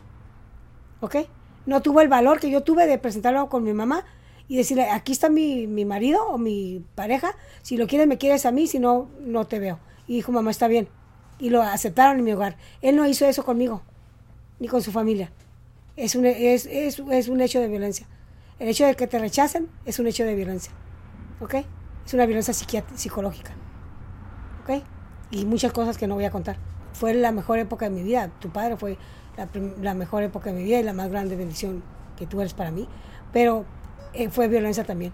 [1.02, 1.16] ¿Ok?
[1.70, 4.04] No tuvo el valor que yo tuve de presentarlo con mi mamá
[4.48, 8.48] y decirle, aquí está mi, mi marido o mi pareja, si lo quieres me quieres
[8.48, 9.78] a mí, si no, no te veo.
[10.08, 10.88] Y dijo, mamá, está bien.
[11.38, 12.58] Y lo aceptaron en mi hogar.
[12.82, 13.84] Él no hizo eso conmigo,
[14.58, 15.32] ni con su familia.
[15.96, 18.08] Es un, es, es, es un hecho de violencia.
[18.58, 20.74] El hecho de que te rechacen es un hecho de violencia.
[21.40, 21.54] ¿Ok?
[22.04, 22.56] Es una violencia
[22.96, 23.52] psicológica.
[24.64, 24.82] ¿Ok?
[25.30, 26.58] Y muchas cosas que no voy a contar.
[26.94, 28.32] Fue la mejor época de mi vida.
[28.40, 28.98] Tu padre fue
[29.40, 29.48] la,
[29.82, 31.82] la mejor época de mi vida y la más grande bendición
[32.18, 32.88] que tú eres para mí.
[33.34, 33.66] Pero
[34.14, 35.12] eh, fue violencia también.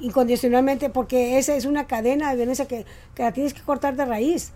[0.00, 4.04] Incondicionalmente, porque esa es una cadena de violencia que, que la tienes que cortar de
[4.04, 4.52] raíz.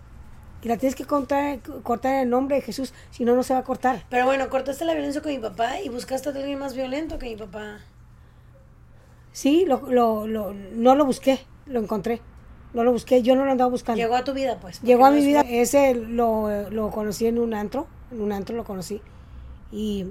[0.60, 3.54] Y la tienes que cortar, cortar en el nombre de Jesús, si no, no se
[3.54, 4.02] va a cortar.
[4.10, 7.26] Pero bueno, cortaste la violencia con mi papá y buscaste a alguien más violento que
[7.26, 7.78] mi papá.
[9.32, 12.20] Sí, lo, lo, lo- no lo busqué, lo encontré.
[12.74, 14.00] No lo busqué, yo no lo andaba buscando.
[14.02, 14.82] Llegó a tu vida, pues.
[14.82, 18.56] Llegó a mi vida, es- ese lo, lo conocí en un antro, en un antro
[18.56, 19.00] lo conocí.
[19.72, 20.06] Y,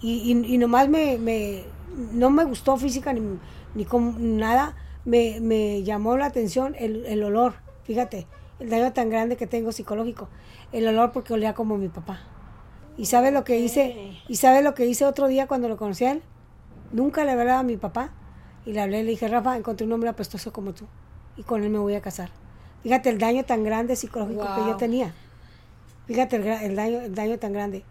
[0.00, 1.64] y, y- y nomás me, me,
[2.12, 3.20] no me gustó física ni,
[3.74, 8.26] ni con nada, me, me llamó la atención el, el olor, fíjate,
[8.60, 10.28] el daño tan grande que tengo psicológico,
[10.72, 12.20] el olor porque olía como mi papá.
[12.96, 13.94] ¿Y sabes lo que hice?
[14.28, 16.22] ¿Y sabes lo que hice otro día cuando lo conocí a él?
[16.92, 18.10] Nunca le hablaba a mi papá
[18.64, 20.86] y le hablé, le dije, Rafa, encontré un hombre apestoso como tú
[21.36, 22.30] y con él me voy a casar.
[22.82, 25.12] Fíjate el daño tan grande psicológico que yo tenía.
[26.06, 27.84] Fíjate el, el daño, el daño tan grande.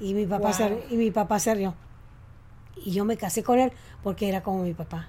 [0.00, 0.52] Y mi papá Wow.
[0.54, 1.74] se, y mi papá se rió.
[2.84, 5.08] Y yo me casé con él porque era como mi papá.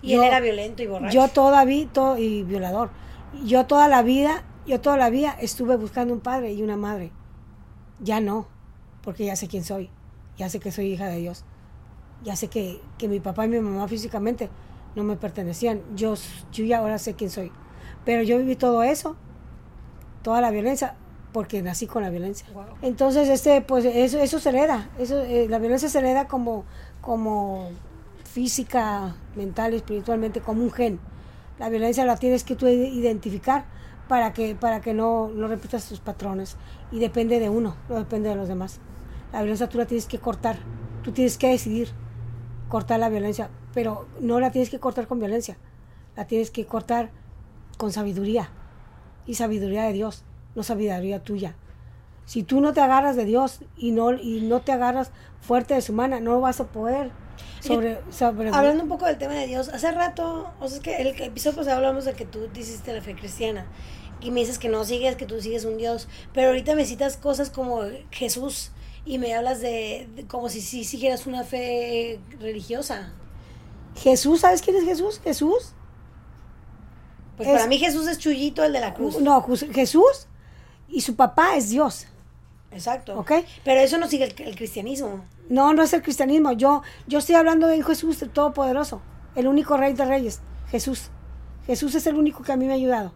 [0.00, 1.14] Y Yo- él era violento y borracho.
[1.14, 2.90] Yo toda vida, todo, y violador.
[3.44, 7.12] Yo toda la vida, yo toda la vida estuve buscando un padre y una madre.
[8.00, 8.46] Ya no,
[9.02, 9.90] porque ya sé quién soy.
[10.38, 11.44] Ya sé que soy hija de Dios.
[12.24, 14.48] Ya sé que, que mi papá y mi mamá físicamente
[14.96, 15.82] no me pertenecían.
[15.94, 16.14] Yo,
[16.52, 17.52] yo ya ahora sé quién soy.
[18.04, 19.16] Pero yo viví todo eso,
[20.22, 20.96] toda la violencia,
[21.32, 22.46] porque nací con la violencia.
[22.82, 24.90] Entonces, este, pues eso, eso se hereda.
[24.98, 26.64] Eso, eh, la violencia se hereda como,
[27.00, 27.70] como
[28.24, 31.00] física, mental, espiritualmente, como un gen.
[31.58, 33.64] La violencia la tienes que tú identificar
[34.08, 36.56] para que, para que no, no repitas tus patrones.
[36.90, 38.80] Y depende de uno, no depende de los demás.
[39.32, 40.58] La violencia tú la tienes que cortar.
[41.02, 41.88] Tú tienes que decidir
[42.68, 45.56] cortar la violencia, pero no la tienes que cortar con violencia.
[46.16, 47.10] La tienes que cortar
[47.78, 48.50] con sabiduría.
[49.24, 51.56] Y sabiduría de Dios, no sabiduría tuya.
[52.24, 55.10] Si tú no te agarras de Dios y no, y no te agarras
[55.40, 57.10] fuerte de su mano, no vas a poder
[57.60, 57.98] sobre,
[58.52, 61.56] Hablando un poco del tema de Dios, hace rato, o sea, es que el episodio
[61.56, 63.66] pasado hablamos de que tú hiciste la fe cristiana
[64.20, 67.16] y me dices que no sigues, que tú sigues un Dios, pero ahorita me citas
[67.16, 68.72] cosas como Jesús
[69.04, 73.12] y me hablas de, como si, si siguieras una fe religiosa.
[73.96, 75.20] Jesús, ¿sabes quién es Jesús?
[75.22, 75.74] Jesús.
[77.36, 79.20] Pues para mí Jesús es Chullito, el de la cruz.
[79.20, 80.28] No, Jesús
[80.92, 82.06] y su papá es Dios.
[82.70, 83.18] Exacto.
[83.18, 83.32] ¿Ok?
[83.64, 85.24] Pero eso no sigue el, cristianismo.
[85.48, 86.52] No, no es el cristianismo.
[86.52, 89.02] Yo, yo estoy hablando de Jesús, el Todopoderoso,
[89.34, 91.10] el único Rey de Reyes, Jesús.
[91.66, 93.12] Jesús es el único que a mí me ha ayudado.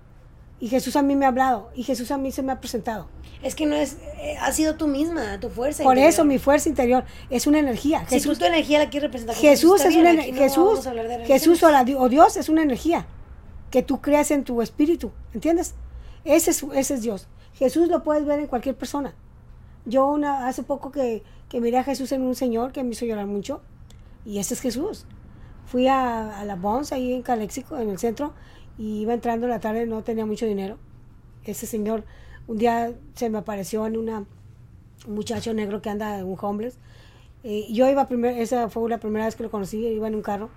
[0.59, 1.71] Y Jesús a mí me ha hablado.
[1.75, 3.09] Y Jesús a mí se me ha presentado.
[3.43, 5.83] Es que no es, eh, ha sido tú misma, tu fuerza.
[5.83, 8.01] Por eso mi fuerza interior es una energía.
[8.07, 9.37] Jesús, si tú tu energía la quieres representar.
[9.37, 10.89] Jesús, es una Jesús,
[11.27, 13.07] Jesús o, Dios es una energía
[13.71, 15.75] que tú creas en tu espíritu, ¿entiendes?
[16.25, 17.29] Ese es, ese es Dios.
[17.57, 19.15] Jesús lo puedes ver en cualquier persona.
[19.87, 23.07] Yo una, hace poco que, que miré a Jesús en un señor que me hizo
[23.07, 23.63] llorar mucho,
[24.27, 25.07] y ese es Jesús.
[25.67, 28.35] Fui a, la Bons, ahí en Calexico, en el centro,
[28.77, 30.79] y iba entrando la tarde, no tenía mucho dinero.
[31.45, 32.05] Ese señor,
[32.47, 34.27] un día se me apareció en una,
[35.07, 36.79] un muchacho negro que anda, un homeless.
[37.43, 40.23] Eh, yo iba primero, esa fue la primera vez que lo conocí, iba en un
[40.23, 40.51] carro.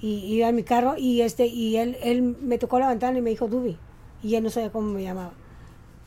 [0.00, 3.22] Y iba en mi carro y este y él, él me tocó la ventana y
[3.22, 3.78] me dijo Dubi.
[4.22, 5.32] Y él no sabía cómo me llamaba.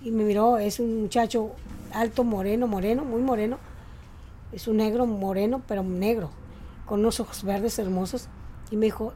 [0.02, 1.52] Y me miró, es un muchacho
[1.94, 3.58] alto, moreno, moreno, muy moreno.
[4.52, 6.30] Es un negro moreno, pero negro,
[6.86, 8.30] con unos ojos verdes hermosos.
[8.72, 9.14] Y me dijo,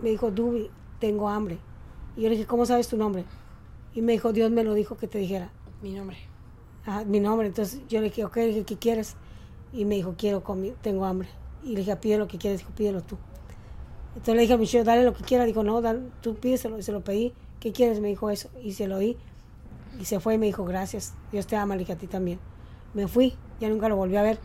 [0.00, 1.58] me dijo, Dubi, tengo hambre.
[2.16, 3.24] Y yo le dije, ¿cómo sabes tu nombre?
[3.94, 5.50] Y me dijo, Dios me lo dijo que te dijera.
[5.82, 6.16] Mi nombre.
[7.06, 7.46] mi nombre.
[7.46, 8.34] Entonces yo le dije, ok,
[8.66, 9.16] ¿qué quieres?
[9.72, 11.28] Y me dijo, quiero comer, tengo hambre.
[11.64, 13.16] Y le dije, pide lo que quieres, dijo, pídelo tú.
[14.10, 15.44] Entonces le dije a Michelle, dale lo que quiera.
[15.44, 15.82] Dijo, no,
[16.20, 16.78] tú pídeselo.
[16.78, 17.32] Y se lo pedí.
[17.60, 18.00] ¿Qué quieres?
[18.00, 18.48] Me dijo eso.
[18.62, 19.16] Y se lo di.
[20.00, 22.38] Y se fue y me dijo, gracias, Dios te ama, le dije a ti también.
[22.94, 24.38] Me fui, ya nunca lo volví a ver.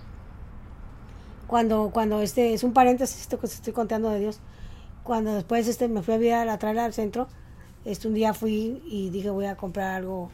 [1.48, 4.40] Cuando, cuando este, es un paréntesis esto que estoy contando de Dios,
[5.04, 7.28] cuando después este, me fui a ver a traer al centro,
[7.86, 10.32] este, un día fui y dije voy a comprar algo,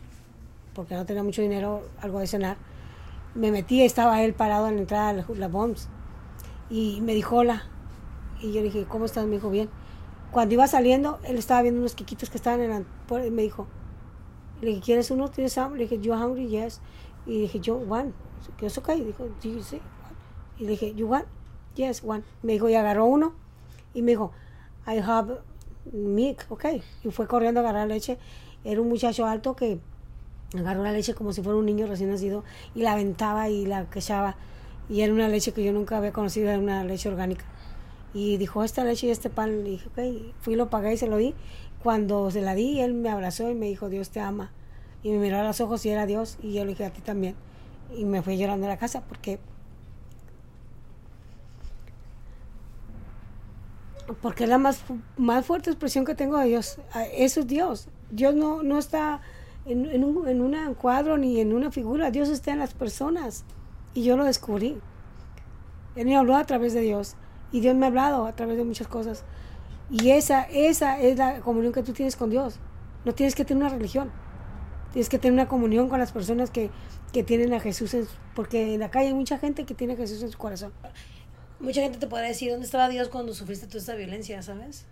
[0.74, 2.58] porque no tenía mucho dinero, algo de cenar.
[3.36, 5.90] Me metí, estaba él parado en la entrada de la BOMS
[6.70, 7.64] y me dijo hola.
[8.42, 9.26] Y yo dije, ¿cómo estás?
[9.26, 9.70] Me dijo, bien.
[10.32, 13.68] Cuando iba saliendo, él estaba viendo unos quiquitos que estaban en la y me dijo,
[14.62, 15.30] le dije, ¿quieres uno?
[15.30, 15.80] ¿Tienes hambre?
[15.80, 16.48] Le dije, you hungry?
[16.48, 16.82] Yes.
[17.26, 18.14] Y dije, yo, one.
[18.62, 19.04] Es okay.
[19.04, 19.82] Dijo, do you see?
[20.58, 21.26] Y le dije, you want?
[21.76, 22.24] Yes, one.
[22.44, 23.34] Me dijo, y agarró uno.
[23.94, 24.32] Y me dijo,
[24.86, 25.40] I have
[25.92, 26.66] milk, ok.
[27.04, 28.18] Y fue corriendo a agarrar leche.
[28.64, 29.80] Era un muchacho alto que
[30.58, 32.44] agarró la leche como si fuera un niño recién nacido
[32.76, 34.36] y la aventaba y la quechaba.
[34.90, 37.46] Y era una leche que yo nunca había conocido, era una leche orgánica.
[38.14, 39.64] Y dijo, esta leche y este pan.
[39.64, 40.34] Le dije, ok.
[40.42, 41.36] Fui, lo pagué y se lo di.
[41.84, 44.52] Cuando se la di, él me abrazó y me dijo, Dios te ama.
[45.02, 46.38] Y me miró a los ojos y era Dios.
[46.42, 47.36] Y yo le dije, a ti también.
[47.96, 49.40] Y me fui llorando a la casa porque...
[54.22, 54.84] Porque es la más,
[55.18, 56.80] más fuerte expresión que tengo de Dios.
[56.94, 57.88] Ah, eso es Dios.
[58.10, 59.22] Dios no, no está
[59.66, 62.10] en, en, un, en un cuadro ni en una figura.
[62.10, 63.46] Dios está en las personas.
[63.94, 64.78] Y yo lo descubrí.
[65.96, 67.16] Él me habló a través de Dios.
[67.52, 69.24] Y Dios me ha hablado a través de muchas cosas.
[69.90, 72.60] Y esa, esa es la comunión que tú tienes con Dios.
[73.06, 74.12] No tienes que tener una religión.
[74.94, 76.70] Tienes que tener una comunión con las personas que,
[77.12, 79.98] que tienen a Jesús, en, porque en la calle hay mucha gente que tiene a
[79.98, 80.74] Jesús en su corazón.
[81.60, 84.86] Mucha gente te puede decir, ¿dónde estaba Dios cuando sufriste toda esta violencia, sabes?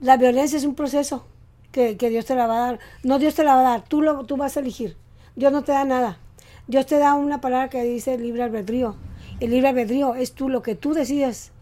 [0.00, 1.26] La violencia es un proceso
[1.72, 2.80] que, que, Dios te la va a dar.
[3.02, 4.96] No Dios te la va a dar, tú, lo, tú vas a elegir.
[5.36, 6.18] Dios no te da nada.
[6.66, 8.96] Dios te da una palabra que dice libre albedrío.
[9.40, 11.52] El libre albedrío es tú lo que tú decides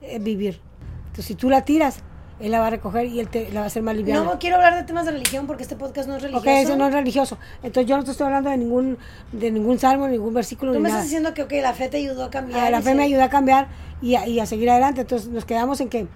[0.00, 0.60] eh, vivir.
[1.06, 2.02] Entonces, si tú la tiras,
[2.42, 4.24] él la va a recoger y él te, la va a hacer más liviana.
[4.24, 6.50] No quiero hablar de temas de religión porque este podcast no es religioso.
[6.50, 7.38] Ok, eso no es religioso.
[7.62, 8.98] Entonces yo no te estoy hablando de ningún
[9.30, 10.72] de ningún salmo, ningún versículo.
[10.72, 12.66] Tú me estás diciendo que okay, la fe te ayudó a cambiar.
[12.66, 13.68] Ah, la fe me ayudó a cambiar
[14.02, 15.02] y a, y a, seguir adelante.
[15.02, 16.08] Entonces nos quedamos en que,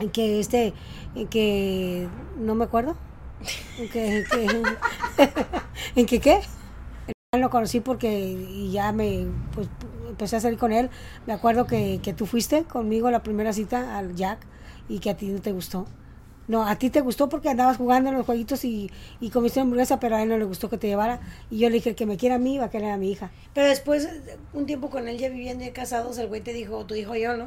[0.00, 0.74] en que este,
[1.14, 2.96] en que, no me acuerdo.
[3.78, 4.62] En que, en que,
[6.00, 6.40] ¿en que qué?
[7.38, 9.68] Lo conocí porque y ya me, pues,
[10.08, 10.90] empecé a salir con él.
[11.28, 14.44] Me acuerdo que, que tú fuiste conmigo a la primera cita al Jack
[14.88, 15.86] y que a ti no te gustó.
[16.46, 19.98] No, a ti te gustó porque andabas jugando en los jueguitos y, y comiste hamburguesa,
[19.98, 21.20] pero a él no le gustó que te llevara.
[21.50, 23.10] Y yo le dije, el que me quiera a mí va a querer a mi
[23.10, 23.30] hija.
[23.54, 24.08] Pero después,
[24.52, 27.36] un tiempo con él ya viviendo y casados, el güey te dijo, tú dijo yo,
[27.36, 27.46] ¿no?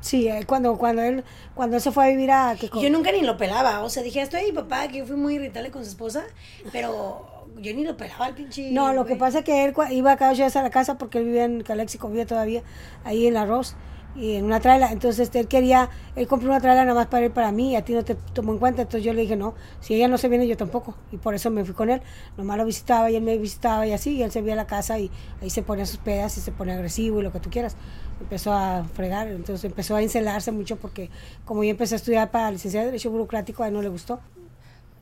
[0.00, 2.56] Sí, eh, cuando, cuando él, cuando él se fue a vivir a...
[2.58, 5.16] Que, Yo nunca ni lo pelaba, o sea, dije, estoy mi papá, que yo fui
[5.16, 6.24] muy irritable con su esposa,
[6.72, 8.70] pero yo ni lo pelaba al pinche...
[8.70, 9.20] No, lo que güey.
[9.20, 12.08] pasa es que él iba cada días a la casa porque él vivía en Calexico,
[12.08, 12.62] vivía todavía
[13.04, 13.74] ahí en Arroz
[14.18, 14.90] y en una traila.
[14.90, 17.84] Entonces él quería, él compró una traila nada más para ir para mí y a
[17.84, 18.82] ti no te tomó en cuenta.
[18.82, 20.94] Entonces yo le dije, no, si ella no se viene, yo tampoco.
[21.12, 22.02] Y por eso me fui con él.
[22.36, 24.16] Nomás lo visitaba y él me visitaba y así.
[24.16, 25.10] Y él se veía a la casa y
[25.40, 27.76] ahí se ponía sus pedas y se ponía agresivo y lo que tú quieras.
[28.20, 31.08] Empezó a fregar, entonces empezó a encelarse mucho porque
[31.44, 34.20] como yo empecé a estudiar para licenciada de Derecho Burocrático, a él no le gustó.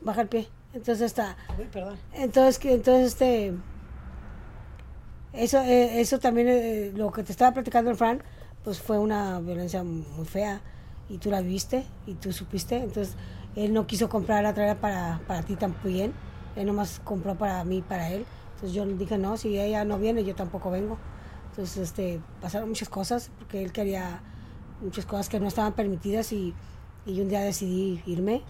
[0.03, 0.49] Baja el pie.
[0.75, 1.37] Entonces está...
[1.59, 1.97] Uy, perdón.
[2.12, 3.55] Entonces, que entonces este
[5.37, 8.23] eso eh, eso también eh, lo que te estaba platicando el Fran,
[8.67, 10.61] pues fue una violencia muy fea
[11.09, 13.14] y tú la viste y tú supiste, entonces
[13.55, 16.12] él no quiso comprar la trailer para, para ti también,
[16.57, 18.27] él nomás compró para mí, para él.
[18.55, 20.99] Entonces yo le dije, no, si ella no viene, yo tampoco vengo.
[21.51, 24.21] Entonces este, pasaron muchas cosas, porque él quería
[24.83, 26.53] muchas cosas que no estaban permitidas y,
[27.07, 28.43] y un día decidí irme.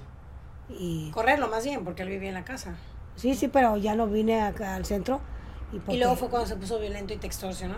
[0.70, 2.78] Y, Correrlo más bien, porque él vivía en la casa.
[3.16, 5.20] Sí, sí, pero ya no vine acá al centro.
[5.74, 7.76] Y, Y porque, luego fue cuando se puso violento y te extorsionó.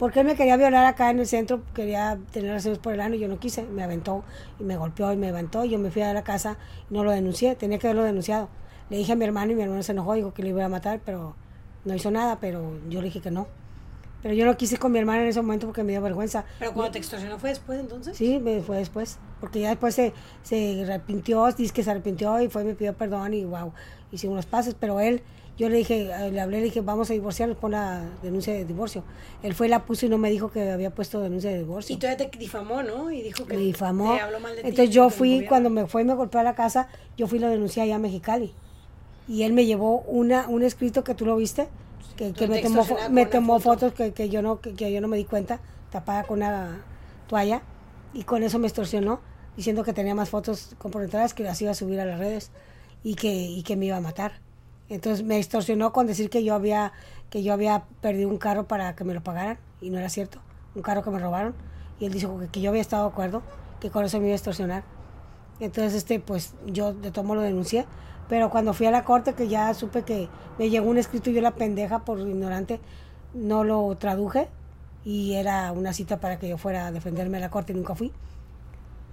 [0.00, 3.16] Porque él me quería violar acá en el centro, quería tener relaciones por el ano
[3.16, 3.64] y yo no quise.
[3.64, 4.24] Me aventó
[4.58, 5.62] y me golpeó y me aventó.
[5.62, 6.56] Y yo me fui a la casa
[6.90, 8.48] y no lo denuncié, tenía que haberlo denunciado.
[8.88, 10.70] Le dije a mi hermano y mi hermano se enojó, dijo que le iba a
[10.70, 11.36] matar, pero
[11.84, 13.46] no hizo nada, pero yo le dije que no.
[14.22, 16.46] Pero yo no quise con mi hermana en ese momento porque me dio vergüenza.
[16.58, 18.16] Pero cuando te extorsionó fue después, entonces.
[18.16, 19.18] Sí, me fue después.
[19.38, 23.34] Porque ya después se, se arrepintió, dice que se arrepintió y fue, me pidió perdón
[23.34, 23.74] y wow,
[24.12, 24.74] hicimos los pases.
[24.80, 25.22] Pero él,
[25.60, 28.64] yo le dije, eh, le hablé, le dije, vamos a divorciarnos, pon la denuncia de
[28.64, 29.04] divorcio.
[29.42, 31.94] Él fue y la puso y no me dijo que había puesto denuncia de divorcio.
[31.94, 33.10] Y todavía te difamó, ¿no?
[33.10, 34.14] Y dijo que me difamó.
[34.14, 36.44] te habló mal de ti, Entonces yo fui, cuando me fue y me golpeó a
[36.44, 36.88] la casa,
[37.18, 38.54] yo fui y lo denuncié allá a Mexicali.
[39.28, 41.68] Y él me llevó una, un escrito que tú lo viste,
[42.16, 43.90] que, que me tomó, me tomó foto.
[43.90, 46.86] fotos que, que yo no, que, que yo no me di cuenta, tapada con una
[47.28, 47.60] toalla,
[48.14, 49.20] y con eso me extorsionó,
[49.58, 52.50] diciendo que tenía más fotos comprometedoras que las iba a subir a las redes
[53.04, 54.40] y que, y que me iba a matar.
[54.90, 56.92] Entonces me extorsionó con decir que yo había,
[57.30, 60.40] que yo había perdido un carro para que me lo pagaran, y no era cierto,
[60.74, 61.54] un carro que me robaron,
[61.98, 63.42] y él dijo que, que yo había estado de acuerdo,
[63.80, 64.82] que con eso me iba a extorsionar.
[65.60, 67.86] Entonces, este, pues yo de tomo lo denuncié,
[68.28, 70.28] pero cuando fui a la corte, que ya supe que
[70.58, 72.80] me llegó un escrito y yo la pendeja por ignorante,
[73.32, 74.48] no lo traduje
[75.04, 77.94] y era una cita para que yo fuera a defenderme a la corte y nunca
[77.94, 78.12] fui.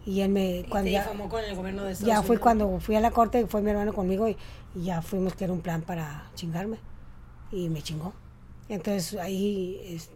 [0.08, 2.42] Y él me, Y cuando ya, difamó con el gobierno de Estados ya fue Unidos.
[2.44, 4.38] cuando fui a la corte, fue mi hermano conmigo y,
[4.74, 6.78] y ya fuimos que era un plan para chingarme.
[7.52, 8.14] Y me chingó.
[8.70, 10.10] Entonces ahí es-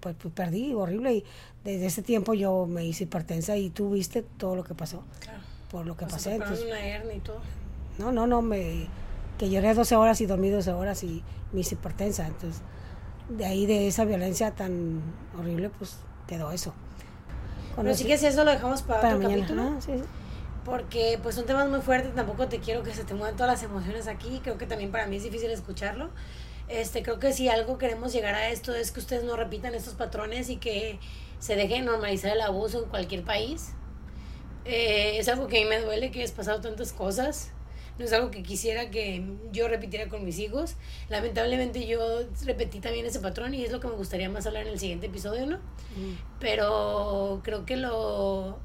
[0.00, 1.14] pues, pues, perdí, horrible.
[1.14, 1.24] Y
[1.62, 5.38] desde ese tiempo yo me hice hipertensa y tú viste todo lo que pasó, Claro.
[5.70, 6.34] por lo que O sea, pasé.
[6.34, 7.38] Entonces, una hernia y todo.
[7.98, 8.86] no, no, no, me,
[9.38, 12.26] que lloré 12 horas y dormí 12 horas y me hice hipertensa.
[12.26, 12.60] Entonces,
[13.28, 15.00] de ahí de esa violencia tan
[15.38, 15.96] horrible, pues
[16.26, 16.74] quedó eso.
[17.76, 19.46] Pero Conocí- sí que si eso lo dejamos para, para otro mañana.
[19.46, 19.74] capítulo.
[19.76, 20.04] Ah, sí, sí.
[20.64, 23.62] Porque pues son temas muy fuertes, tampoco te quiero que se te muevan todas las
[23.62, 26.08] emociones aquí, creo que también para mí es difícil escucharlo.
[26.68, 29.92] Este, creo que si algo queremos llegar a esto es que ustedes no repitan estos
[29.94, 30.98] patrones y que
[31.38, 33.72] se deje de normalizar el abuso en cualquier país.
[34.64, 37.50] Eh, es algo que a mí me duele que hayas pasado tantas cosas.
[37.98, 40.74] No es algo que quisiera que yo repitiera con mis hijos.
[41.08, 44.72] Lamentablemente yo repetí también ese patrón y es lo que me gustaría más hablar en
[44.72, 45.58] el siguiente episodio, ¿no?
[46.40, 48.58] pero creo que lo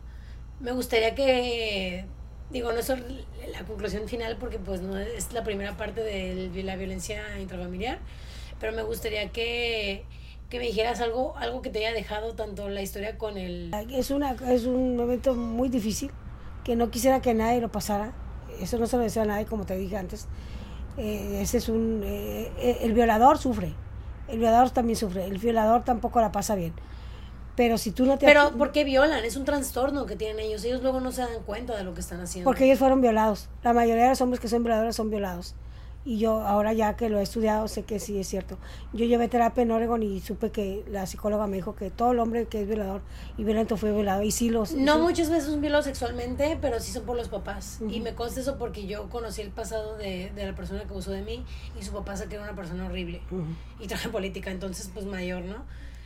[0.59, 2.05] me gustaría que
[2.49, 6.75] digo no es la conclusión final porque pues no es la primera parte de la
[6.75, 7.99] violencia intrafamiliar
[8.59, 10.03] pero me gustaría que
[10.49, 14.09] que me dijeras algo algo que te haya dejado tanto la historia con el Es,
[14.09, 16.11] una, es un momento muy difícil
[16.63, 18.13] que no quisiera que nadie lo pasara.
[18.61, 20.27] Eso no se lo deseo a nadie, como te dije antes.
[20.97, 23.73] Eh, ese es un, eh, eh, el violador sufre.
[24.27, 25.25] El violador también sufre.
[25.25, 26.73] El violador tampoco la pasa bien.
[27.55, 28.25] Pero si tú no te...
[28.25, 29.23] pero ¿por qué violan?
[29.25, 30.63] Es un trastorno que tienen ellos.
[30.63, 32.49] Ellos luego no se dan cuenta de lo que están haciendo.
[32.49, 33.49] Porque ellos fueron violados.
[33.63, 35.55] La mayoría de los hombres que son violadores son violados.
[36.09, 38.57] Y yo ahora ya que lo he estudiado sé que sí es cierto.
[38.93, 42.19] Yo llevé terapia en Oregon y supe que la psicóloga me dijo que todo el
[42.19, 43.01] hombre que es violador
[43.37, 44.23] y violento fue violado.
[44.23, 44.71] Y sí los...
[44.73, 47.79] No sí- muchas veces son violados sexualmente, pero sí son por los papás.
[47.91, 51.11] Y me consta eso porque yo conocí el pasado de, de la persona que abusó
[51.11, 51.45] de mí
[51.79, 53.21] y su papá se que era una persona horrible
[53.79, 55.63] y traje política, entonces pues mayor, ¿no?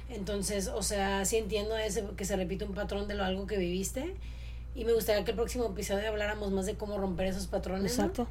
[0.10, 3.56] Entonces, o sea, sí entiendo ese, que se repite un patrón de lo algo que
[3.58, 4.16] viviste
[4.76, 8.06] y me gustaría que el próximo episodio habláramos más de cómo romper esos patrones, ¿no?
[8.06, 8.28] Exacto.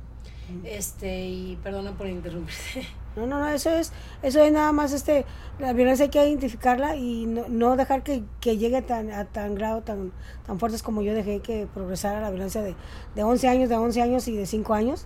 [0.65, 2.87] Este, y perdona por interrumpirte.
[3.15, 5.27] No, no, no, eso es, eso es nada más este,
[5.59, 9.55] la violencia hay que identificarla y no, no dejar que, que llegue tan, a tan
[9.55, 10.13] grado, tan,
[10.47, 12.75] tan fuertes como yo dejé que progresara la violencia de,
[13.15, 15.05] de 11 años, de 11 años y de 5 años.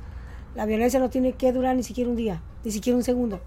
[0.55, 3.41] La violencia no tiene que durar ni siquiera un día, ni siquiera un segundo,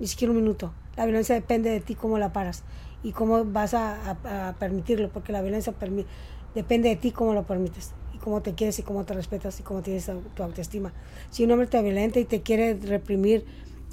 [0.00, 0.72] ni siquiera un minuto.
[0.96, 2.62] La violencia depende de ti cómo la paras
[3.02, 6.06] y cómo vas a, a- a permitirlo, porque la violencia permi-
[6.56, 9.62] depende de ti cómo lo permites y cómo te quieres y cómo te respetas y
[9.62, 10.92] cómo tienes tu autoestima.
[11.30, 13.44] Si un hombre te violenta y te quiere reprimir,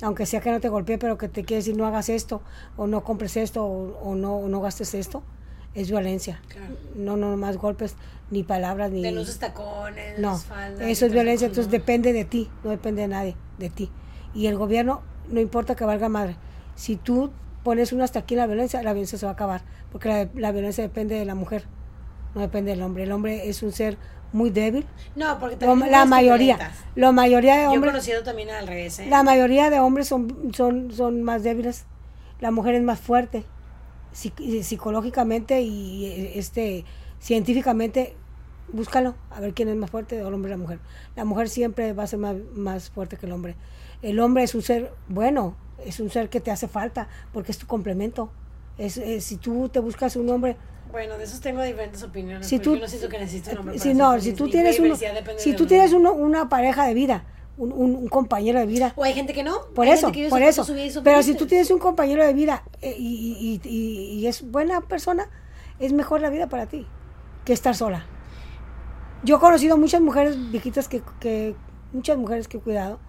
[0.02, 2.42] aunque sea que no te golpee, pero que te quiere decir no hagas esto,
[2.78, 5.22] o no compres esto, o, o no, o no gastes esto,
[5.76, 6.42] es violencia.
[6.48, 6.76] Claro.
[6.96, 7.96] No, no, más golpes,
[8.32, 9.02] ni palabras, ni...
[9.04, 10.88] De los tacones, No, faldas.
[10.88, 11.52] eso es violencia, no.
[11.52, 13.92] entonces depende de ti, no depende de nadie, de ti.
[14.34, 16.38] Y el gobierno, no importa que valga madre,
[16.76, 17.32] si tú
[17.64, 19.62] pones uno hasta aquí en la violencia, la violencia se va a acabar,
[19.92, 21.66] porque la, la violencia depende de la mujer,
[22.36, 23.04] no depende del hombre.
[23.04, 23.98] El hombre es un ser
[24.32, 28.50] muy débil, No, porque también la mayoría, la mayoría de Yo he hombres, conocido también
[28.50, 29.06] al revés, ¿eh?
[29.08, 31.86] la mayoría de hombres son, son, son más débiles,
[32.40, 33.44] la mujer es más fuerte,
[34.12, 36.84] psic- psicológicamente y eh, este
[37.20, 38.16] científicamente,
[38.72, 40.80] búscalo, a ver quién es más fuerte, el hombre o la mujer.
[41.16, 43.56] La mujer siempre va a ser más, más fuerte que el hombre.
[44.02, 45.56] El hombre es un ser bueno,
[45.86, 48.32] es un ser que te hace falta, porque es tu complemento.
[48.78, 50.58] Es, es- si tú te buscas un hombre,
[50.94, 52.46] Bueno, de esos tengo diferentes opiniones.
[52.48, 54.96] si tú, yo no siento que necesito un hombre si no, si tú tienes uno,
[55.38, 57.26] si tú tienes uno- una pareja de vida,
[57.58, 59.66] un, un- un compañero de vida, O hay gente que no.
[59.74, 60.64] por hay eso, que por eso.
[61.04, 64.82] Pero si tú tienes un compañero de vida eh, y, y- y- y es buena
[64.82, 65.30] persona,
[65.80, 66.86] es mejor la vida para ti
[67.44, 68.06] que estar sola.
[69.24, 71.56] Yo he conocido muchas mujeres viejitas que, que
[71.92, 73.00] muchas mujeres que he cuidado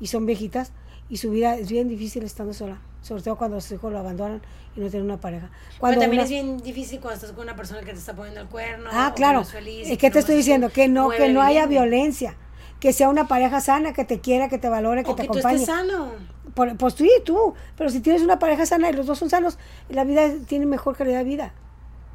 [0.00, 0.72] y son viejitas
[1.10, 4.42] y su vida es bien difícil estando sola, sobre todo cuando sus hijos lo abandonan
[4.76, 5.50] y no tienen una pareja.
[5.50, 8.14] Pero Cuando también una- es bien difícil cuando estás con una persona que te está
[8.14, 8.90] poniendo el cuerno.
[8.92, 9.40] Ah, que claro.
[9.40, 10.70] es feliz, ¿Qué te nomás estoy es diciendo?
[10.70, 12.34] Que no, que no haya violencia,
[12.80, 15.28] que sea una pareja sana, que te quiera, que te valore, que O te que
[15.28, 15.56] tú acompañe.
[15.62, 16.12] estés sano.
[16.54, 19.30] Por- pues tú y tú, pero si tienes una pareja sana y los dos son
[19.30, 21.52] sanos, la vida tiene mejor calidad de vida,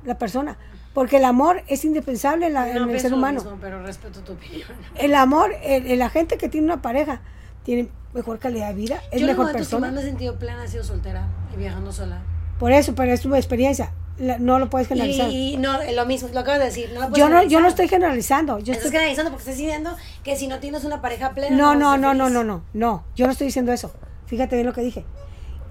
[0.04, 0.58] la persona.
[0.94, 3.42] Porque el amor es indispensable en, la- en No el pienso ser humano.
[3.42, 4.68] mismo, pero respeto tu opinión.
[4.96, 7.22] El amor, el, el- la gente que tiene una pareja
[7.64, 9.92] tiene mejor calidad de vida, es Yo mejor persona.
[9.92, 12.22] me he sentido plena ha sido soltera y viajando sola.
[12.60, 15.30] Por eso, pero es tu experiencia, la- no lo puedes generalizar.
[15.30, 16.92] Y, y no, lo mismo, lo acabas de decir.
[16.94, 19.96] No lo yo no, yo no estoy generalizando, yo Estás estoy generalizando porque estás diciendo
[20.24, 21.56] que si no tienes una pareja plena.
[21.58, 23.04] No, no, no, no, no, no, no.
[23.16, 23.92] Yo no estoy diciendo eso.
[24.28, 25.06] Fíjate bien lo que dije.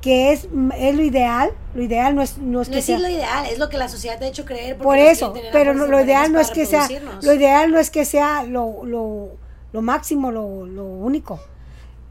[0.00, 1.50] Que es, es lo ideal.
[1.76, 2.98] Lo ideal no es, no es No que es sea.
[2.98, 4.76] lo ideal, es lo que la sociedad te ha hecho creer.
[4.76, 6.88] Por eso, pero no- lo ideal no es que sea,
[7.22, 9.28] lo ideal no es que sea lo, lo,
[9.72, 11.40] lo máximo, lo, lo único.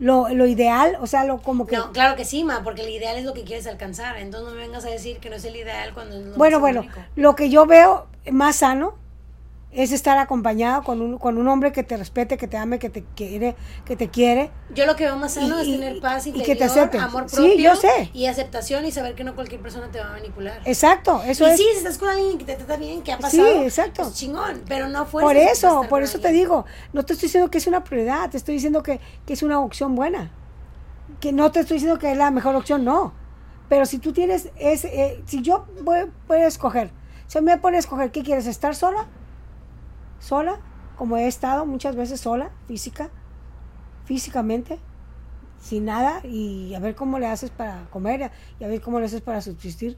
[0.01, 1.77] Lo, lo ideal, o sea, lo como que.
[1.77, 4.17] No, claro que sí, ma, porque el ideal es lo que quieres alcanzar.
[4.17, 6.59] Entonces no me vengas a decir que no es el ideal cuando es lo bueno,
[6.59, 6.83] bueno,
[7.15, 8.95] lo que yo veo más sano
[9.73, 12.89] es estar acompañado con un, con un hombre que te respete, que te ame, que
[12.89, 13.55] te quiere,
[13.85, 14.51] que te quiere.
[14.75, 16.99] Yo lo que veo más sano Y- es y- tener paz y que te acepten.
[16.99, 18.09] amor Sí, propio yo sé.
[18.13, 20.59] y aceptación y saber que no cualquier persona te va a manipular.
[20.65, 21.57] Exacto, eso y es.
[21.57, 24.03] sí, si estás con alguien que te trata bien, que ha Sí, pasado, exacto.
[24.03, 27.49] pues chingón, pero no fuerzas Por eso, por eso te digo, no te estoy diciendo
[27.49, 30.31] que es una prioridad, te estoy diciendo que, que es una opción buena.
[31.21, 33.13] Que no te estoy diciendo que es la mejor opción, no.
[33.69, 36.91] Pero si tú tienes, es, eh, si yo voy, voy a escoger,
[37.27, 38.47] si me pone a escoger, ¿qué quieres?
[38.47, 39.07] ¿Estar sola?
[40.21, 40.59] ¿Sola?
[40.95, 43.09] Como he estado muchas veces sola, física,
[44.05, 44.79] físicamente,
[45.59, 49.07] sin nada, y a ver cómo le haces para comer, y a ver cómo le
[49.07, 49.97] haces para subsistir.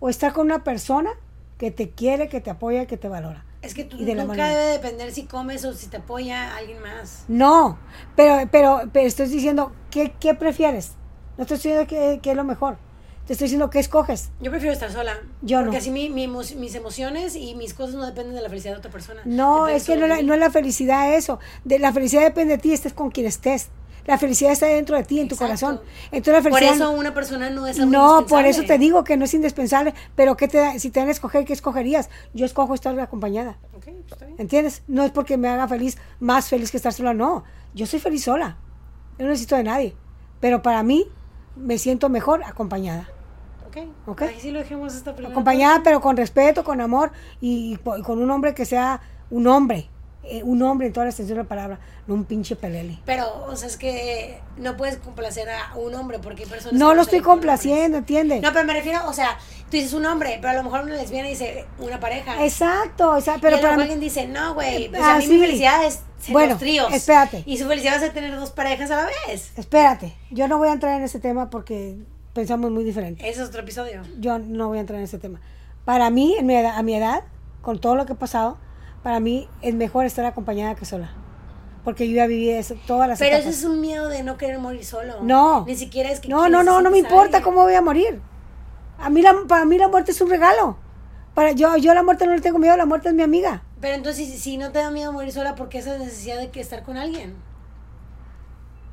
[0.00, 1.10] O estar con una persona
[1.58, 3.44] que te quiere, que te apoya, que te valora.
[3.62, 4.48] Es que tú de nunca manera.
[4.48, 7.24] debe depender si comes o si te apoya alguien más.
[7.28, 7.78] No,
[8.16, 10.94] pero, pero, pero estoy diciendo, ¿qué, qué prefieres?
[11.38, 12.78] No estoy diciendo qué, qué es lo mejor.
[13.26, 14.30] Te estoy diciendo qué escoges.
[14.40, 15.16] Yo prefiero estar sola.
[15.42, 15.78] Yo porque no.
[15.78, 18.90] así mi, mi mis emociones y mis cosas no dependen de la felicidad de otra
[18.90, 19.20] persona.
[19.24, 21.38] No, Depende es que no, la- no es la felicidad eso.
[21.64, 23.68] De, la felicidad depende de ti, estés con quien estés.
[24.04, 25.80] La felicidad está dentro de ti, en tu corazón.
[26.10, 29.16] Entonces la Por eso una persona no es algo no, por eso te digo que
[29.16, 32.10] no es indispensable, pero ¿qué te da- si te dan a escoger, ¿qué escogerías?
[32.34, 33.58] Yo escojo estar acompañada.
[33.70, 34.36] Pues está bien.
[34.40, 34.82] ¿Entiendes?
[34.88, 37.44] No es porque me haga feliz, más feliz que estar sola, no.
[37.74, 38.56] Yo soy feliz sola.
[39.20, 39.94] Yo no necesito de nadie.
[40.40, 41.06] Pero para mí,
[41.54, 43.08] me siento mejor acompañada.
[43.80, 43.88] Ok.
[44.06, 44.22] Ok.
[44.22, 47.10] Ahí sí lo dejemos esta primera Acompañada, pero con respeto, con amor
[47.40, 49.00] y, con un hombre que sea
[49.30, 49.88] un hombre.
[50.24, 53.00] eh, un hombre en toda la extensión de la palabra, no un pinche pelele.
[53.04, 56.90] Pero, o sea, es que no puedes complacer a un hombre porque hay personas No
[56.90, 58.40] que lo estoy complaciendo, ¿entiendes?
[58.40, 59.36] No, pero me refiero, o sea,
[59.68, 62.44] tú dices un hombre, pero a lo mejor una lesbiana dice una pareja.
[62.44, 65.18] Exacto, exacto, pero pero y a lo mejor alguien dice, no, güey, pues Ah, a
[65.18, 65.32] mí sí.
[65.32, 66.92] mi felicidad es ser Bueno, los tríos.
[66.94, 67.42] espérate.
[67.44, 69.50] Y su felicidad ser tener dos parejas a la vez.
[69.58, 71.96] espérate, yo no voy a entrar en ese tema porque
[72.32, 73.28] pensamos muy diferente.
[73.28, 74.02] Ese es otro episodio.
[74.18, 75.40] Yo no voy a entrar en ese tema.
[75.84, 77.22] Para mí, en mi edad- a mi edad,
[77.60, 78.58] con todo lo que he pasado,
[79.02, 81.12] para mí es mejor estar acompañada que sola.
[81.84, 83.54] porque yo ya viví eso, todas las Pero etapas.
[83.56, 85.14] ese es un miedo de no querer morir solo.
[85.20, 85.64] No.
[85.66, 86.28] Ni siquiera es que.
[86.28, 88.20] No, no, no, no me importa cómo voy a morir.
[89.00, 90.76] A mí la, para mí la muerte es un regalo.
[91.34, 93.64] Para yo, yo a la muerte no le tengo miedo, la muerte es mi amiga.
[93.80, 96.50] Pero entonces, si, si no te da miedo morir sola, ¿por qué esa necesidad de
[96.50, 97.34] que estar con alguien?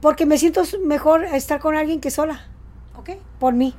[0.02, 2.48] Porque me siento mejor estar con alguien que sola.
[3.00, 3.12] ¿Ok?
[3.40, 3.74] Por mí,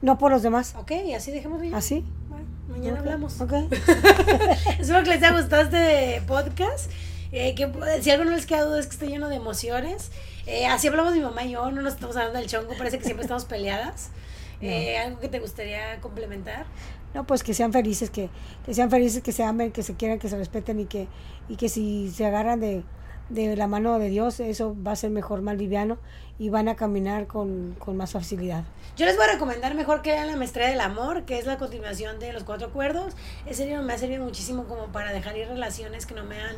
[0.00, 0.74] no por los demás.
[0.78, 1.76] Ok, y así dejemos ya.
[1.76, 2.02] ¿Así?
[2.30, 3.38] Bueno, mañana hablamos.
[3.42, 3.52] Ok.
[4.80, 6.90] Espero que les haya gustado este podcast.
[7.30, 10.10] Eh, que si algo no les queda duda es que está lleno de emociones.
[10.46, 13.04] Eh, así hablamos mi mamá y yo, no nos estamos hablando del chongo, parece que
[13.04, 14.10] siempre estamos peleadas.
[14.60, 16.64] Eh, ¿Algo que te gustaría complementar?
[17.12, 18.30] No, pues que sean felices, que,
[18.64, 21.06] que sean felices, que se amen, que se quieran, que se respeten y que,
[21.50, 22.82] y que si se agarran de,
[23.28, 25.98] de la mano de Dios, eso va a ser mejor, más liviano
[26.38, 28.64] y van a caminar con, con más facilidad.
[28.96, 31.56] Yo les voy a recomendar mejor que lean La Maestría del Amor, que es la
[31.58, 33.14] continuación de Los Cuatro Acuerdos.
[33.46, 36.56] Ese libro me ha servido muchísimo como para dejar ir relaciones que no me han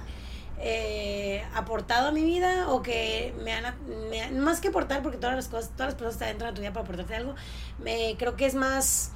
[0.59, 3.75] eh, aportado a mi vida o que me han,
[4.11, 6.53] me han- más que aportar, porque todas las cosas, todas las personas están dentro de
[6.55, 7.35] tu vida para aportarte algo,
[7.83, 9.13] me creo que es más,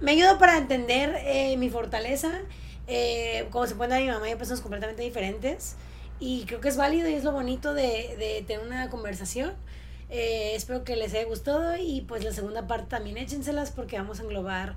[0.00, 2.30] me ayuda para entender eh, mi fortaleza,
[2.86, 5.76] eh, como se puede dar mi mamá y personas completamente diferentes
[6.22, 9.52] y creo que es válido y es lo bonito de, de tener una conversación.
[10.08, 14.20] Eh, espero que les haya gustado y pues la segunda parte también échenselas porque vamos
[14.20, 14.76] a englobar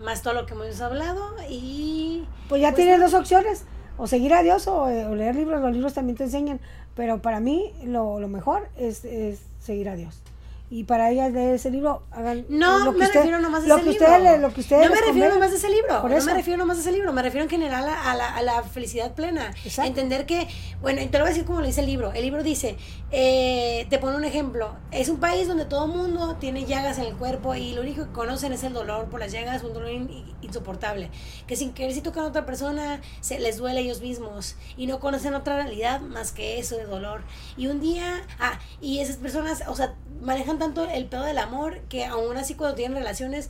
[0.00, 3.64] más todo lo que hemos hablado y Pues ya Pues tienes dos opciones,
[3.98, 6.60] o seguir a Dios o, o leer libros, los libros también te enseñan,
[6.94, 10.22] pero para mí lo, lo mejor es, es seguir a Dios.
[10.68, 13.66] Y para ellas de ese libro hagan No, lo que me usted- refiero nomás a
[13.68, 14.38] lo ese que libro.
[14.38, 16.02] lo que ustedes no me refiero nomás a ese libro.
[16.08, 17.12] No me refiero nomás a ese libro.
[17.12, 19.54] Me refiero en general a, a la, a la felicidad plena.
[19.64, 19.88] Exacto.
[19.88, 20.48] Entender que,
[20.82, 22.12] bueno, te lo voy a decir como lo dice el libro.
[22.12, 22.76] El libro dice,
[23.12, 24.74] eh, te pone un ejemplo.
[24.90, 28.12] Es un país donde todo mundo tiene llagas en el cuerpo y lo único que
[28.12, 31.10] conocen es el dolor por las llagas, un dolor in- insoportable.
[31.46, 34.86] Que sin querer si tocan a otra persona, se les duele a ellos mismos y
[34.88, 37.22] no conocen otra realidad más que eso de dolor.
[37.56, 41.80] Y un día, ah, y esas personas, o sea, manejan tanto el pedo del amor
[41.88, 43.48] que aún así cuando tienen relaciones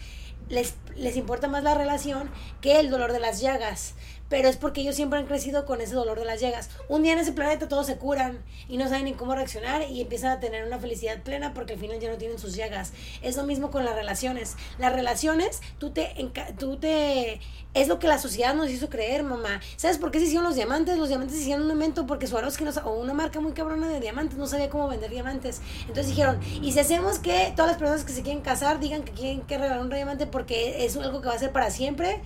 [0.48, 2.30] les, les importa más la relación
[2.60, 3.94] que el dolor de las llagas.
[4.28, 6.70] Pero es porque ellos siempre han crecido con ese dolor de las llagas.
[6.88, 10.00] Un día en ese planeta todos se curan y no saben ni cómo reaccionar y
[10.00, 12.92] empiezan a tener una felicidad plena porque al final ya no tienen sus llagas.
[13.22, 14.56] Es lo mismo con las relaciones.
[14.78, 16.14] Las relaciones, tú te,
[16.58, 17.40] tú te...
[17.74, 19.60] Es lo que la sociedad nos hizo creer, mamá.
[19.76, 20.96] ¿Sabes por qué se hicieron los diamantes?
[20.96, 24.00] Los diamantes se hicieron un evento porque Swarovski no, o una marca muy cabrona de
[24.00, 25.60] diamantes no sabía cómo vender diamantes.
[25.80, 29.12] Entonces dijeron, ¿y si hacemos que todas las personas que se quieren casar digan que
[29.12, 32.22] quieren que regalar un diamante porque es algo que va a ser para siempre?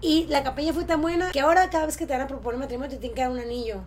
[0.00, 2.60] Y la campaña fue tan buena que ahora cada vez que te van a proponer
[2.60, 3.82] matrimonio te tienen que dar un anillo.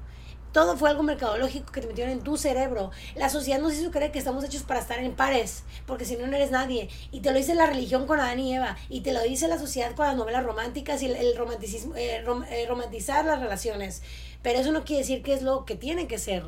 [0.52, 2.92] Todo fue algo mercadológico que te metieron en tu cerebro.
[3.16, 6.28] La sociedad nos hizo creer que estamos hechos para estar en pares, porque si no,
[6.28, 6.90] no eres nadie.
[7.12, 9.58] Y te lo dice la religión con Adán y Eva, y te lo dice la
[9.58, 14.02] sociedad con las novelas románticas y el, romanticismo, eh, eh, romantizar las relaciones.
[14.42, 16.44] Pero eso no quiere decir que es lo que tiene que ser.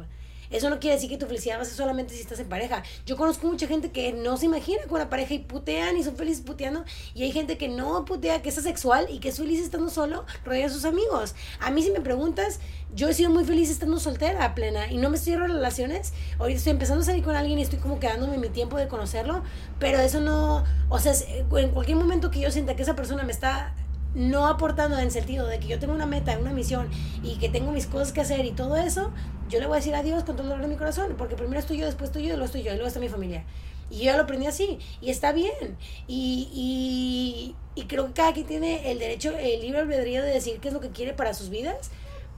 [0.49, 2.83] Eso no quiere decir que tu felicidad va a ser solamente si estás en pareja.
[3.05, 6.15] Yo conozco mucha gente que no se imagina con una pareja y putean y son
[6.15, 6.83] felices puteando.
[7.13, 10.25] Y hay gente que no putea, que es asexual y que es feliz estando solo,
[10.45, 11.35] rodeado de sus amigos.
[11.59, 12.59] A mí, si me preguntas,
[12.93, 14.91] yo he sido muy feliz estando soltera, plena.
[14.91, 16.13] Y no me en relaciones.
[16.37, 19.43] Hoy estoy empezando a salir con alguien y estoy como quedándome mi tiempo de conocerlo.
[19.79, 20.63] Pero eso no.
[20.89, 23.73] O sea, en cualquier momento que yo sienta que esa persona me está
[24.15, 26.89] no aportando en el sentido de que yo tengo una meta, una misión
[27.23, 29.11] y que tengo mis cosas que hacer y todo eso,
[29.49, 31.59] yo le voy a decir adiós con todo el dolor de mi corazón, porque primero
[31.59, 33.45] estoy yo, después estoy yo, luego estoy yo, y luego está mi familia.
[33.89, 35.77] Y yo ya lo aprendí así, y está bien.
[36.07, 40.59] Y, y, y creo que cada quien tiene el derecho, el libre albedrío de decir
[40.59, 41.91] qué es lo que quiere para sus vidas,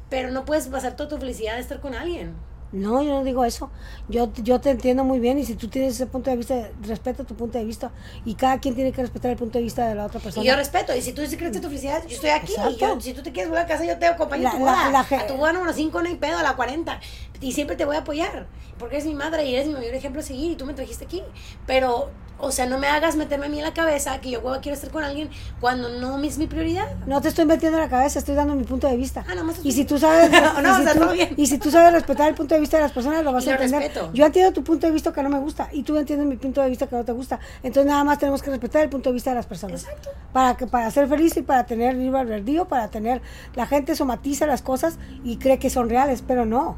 [0.09, 2.36] pero no puedes basar toda tu felicidad de estar con alguien.
[2.76, 3.69] No, yo no digo eso.
[4.09, 7.23] Yo, yo te entiendo muy bien y si tú tienes ese punto de vista, respeta
[7.23, 7.91] tu punto de vista
[8.26, 10.43] y cada quien tiene que respetar el punto de vista de la otra persona.
[10.43, 12.99] Y yo respeto, y si tú crees que tu felicidad, yo estoy aquí, y yo,
[12.99, 14.99] si tú te quieres volver a casa, yo te acompaño La- a tu boda, la
[14.99, 16.99] a tu boda número 5, no hay pedo, a la 40,
[17.39, 18.47] y siempre te voy a apoyar,
[18.78, 21.05] porque eres mi madre y eres mi mayor ejemplo a seguir, y tú me trajiste
[21.05, 21.23] aquí,
[21.65, 22.09] pero,
[22.39, 24.89] o sea, no me hagas meterme a mí en la cabeza que yo quiero estar
[24.91, 25.29] con alguien
[25.61, 26.86] cuando no es mi prioridad.
[27.07, 29.23] No te estoy metiendo en la cabeza, estoy dando mi punto de vista.
[29.29, 31.29] Ah, nomás y estoy- si tú sabes, No, no, y, o si sea, tú, bien.
[31.38, 33.49] y si tú sabes respetar el punto de vista de las personas, lo vas Y
[33.49, 33.79] a entender.
[33.81, 34.11] respeto.
[34.13, 36.61] Yo entiendo tu punto de vista que no me gusta y tú entiendes mi punto
[36.61, 37.39] de vista que no te gusta.
[37.63, 39.83] Entonces nada más tenemos que respetar el punto de vista de las personas.
[39.83, 40.09] Exacto.
[40.33, 43.21] Para que para ser feliz y para tener libre albedrío, para tener
[43.55, 46.77] la gente somatiza las cosas y cree que son reales, pero no.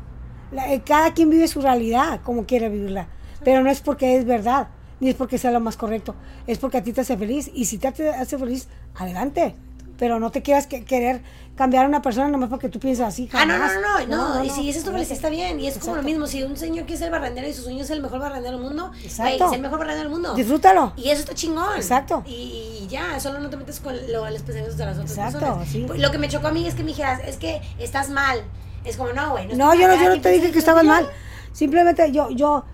[0.52, 3.08] La- eh, cada quien vive su realidad como quiere vivirla,
[3.44, 4.68] pero no es porque es verdad
[5.00, 6.16] ni es porque sea lo más correcto,
[6.48, 9.56] es porque a ti te hace feliz y si te hace feliz, adelante.
[10.00, 11.24] Pero no te quieras que- querer
[11.56, 13.28] cambiar a una persona nomás porque tú piensas así.
[13.34, 15.60] Ah, no, no, no, no, no, y si esa es tu no, felicidad está bien,
[15.60, 17.90] y es como lo mismo, si un señor quiere ser barrendero y su sueño es
[17.90, 19.48] el mejor barrendero del mundo, Exacto.
[19.48, 20.36] es el mejor barrendero del mundo.
[20.36, 20.94] Disfrútalo.
[20.98, 21.76] Y eso está chingón.
[21.76, 22.22] Exacto.
[22.28, 25.40] Y, y ya, solo no te metes con lo- los pensamientos de las otras Exacto,
[25.40, 25.68] personas.
[25.68, 25.84] sí.
[25.88, 28.44] Pues, Lo que me chocó a mí es que me dijeras, es que estás mal.
[28.86, 29.48] Es como, no, güey.
[29.56, 31.10] No, yo no, yo no te dije que estabas mal.
[31.54, 32.66] Simplemente yo, yo,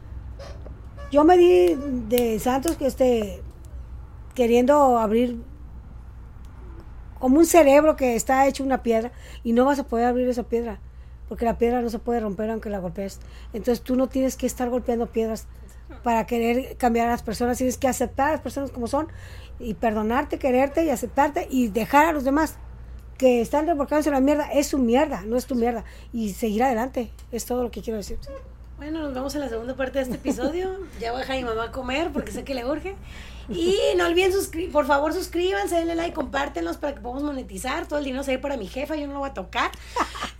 [1.13, 1.75] yo me di
[2.09, 3.39] de Santos que este,
[4.33, 5.39] queriendo abrir
[7.19, 9.11] como un cerebro que está hecho una piedra
[9.43, 10.79] y no vas a poder abrir esa piedra
[11.29, 13.19] porque la piedra no se puede romper aunque la golpees.
[13.53, 15.45] Entonces tú no tienes que estar golpeando piedras
[16.01, 19.07] para querer cambiar a las personas, tienes que aceptar a las personas como son
[19.59, 22.55] y perdonarte, quererte y aceptarte y dejar a los demás
[23.19, 26.63] que están revolcados en la mierda, es su mierda, no es tu mierda y seguir
[26.63, 28.17] adelante, es todo lo que quiero decir.
[28.83, 30.77] Bueno, nos vemos en la segunda parte de este episodio.
[30.99, 32.97] Ya voy a dejar a mi mamá a comer porque sé que le urge.
[33.49, 34.31] Y no olviden,
[34.71, 37.87] por favor, suscríbanse, denle like, compártenlos para que podamos monetizar.
[37.87, 39.71] Todo el dinero se va para mi jefa, yo no lo voy a tocar.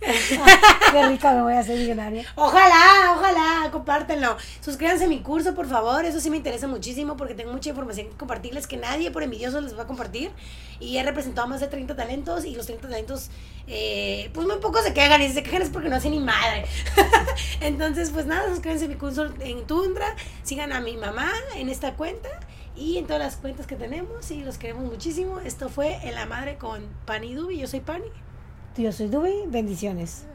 [0.00, 2.24] Qué rica me voy a hacer millonaria.
[2.34, 4.36] Ojalá, ojalá, compártenlo.
[4.60, 6.04] Suscríbanse a mi curso, por favor.
[6.06, 9.60] Eso sí me interesa muchísimo porque tengo mucha información que compartirles que nadie por envidioso
[9.60, 10.30] les va a compartir.
[10.80, 13.30] Y he representado más de 30 talentos y los 30 talentos,
[13.66, 15.20] eh, pues muy pocos se quejan.
[15.20, 16.64] Y si se quejan es porque no hacen ni madre.
[17.60, 20.16] Entonces, pues nada, suscríbanse a mi curso en Tundra.
[20.42, 22.30] Sigan a mi mamá en esta cuenta
[22.76, 25.40] y en todas las cuentas que tenemos y los queremos muchísimo.
[25.40, 27.58] Esto fue En la Madre con Pani Dubi.
[27.58, 28.06] Yo soy Pani.
[28.76, 29.44] Yo soy Dubi.
[29.46, 30.26] Bendiciones.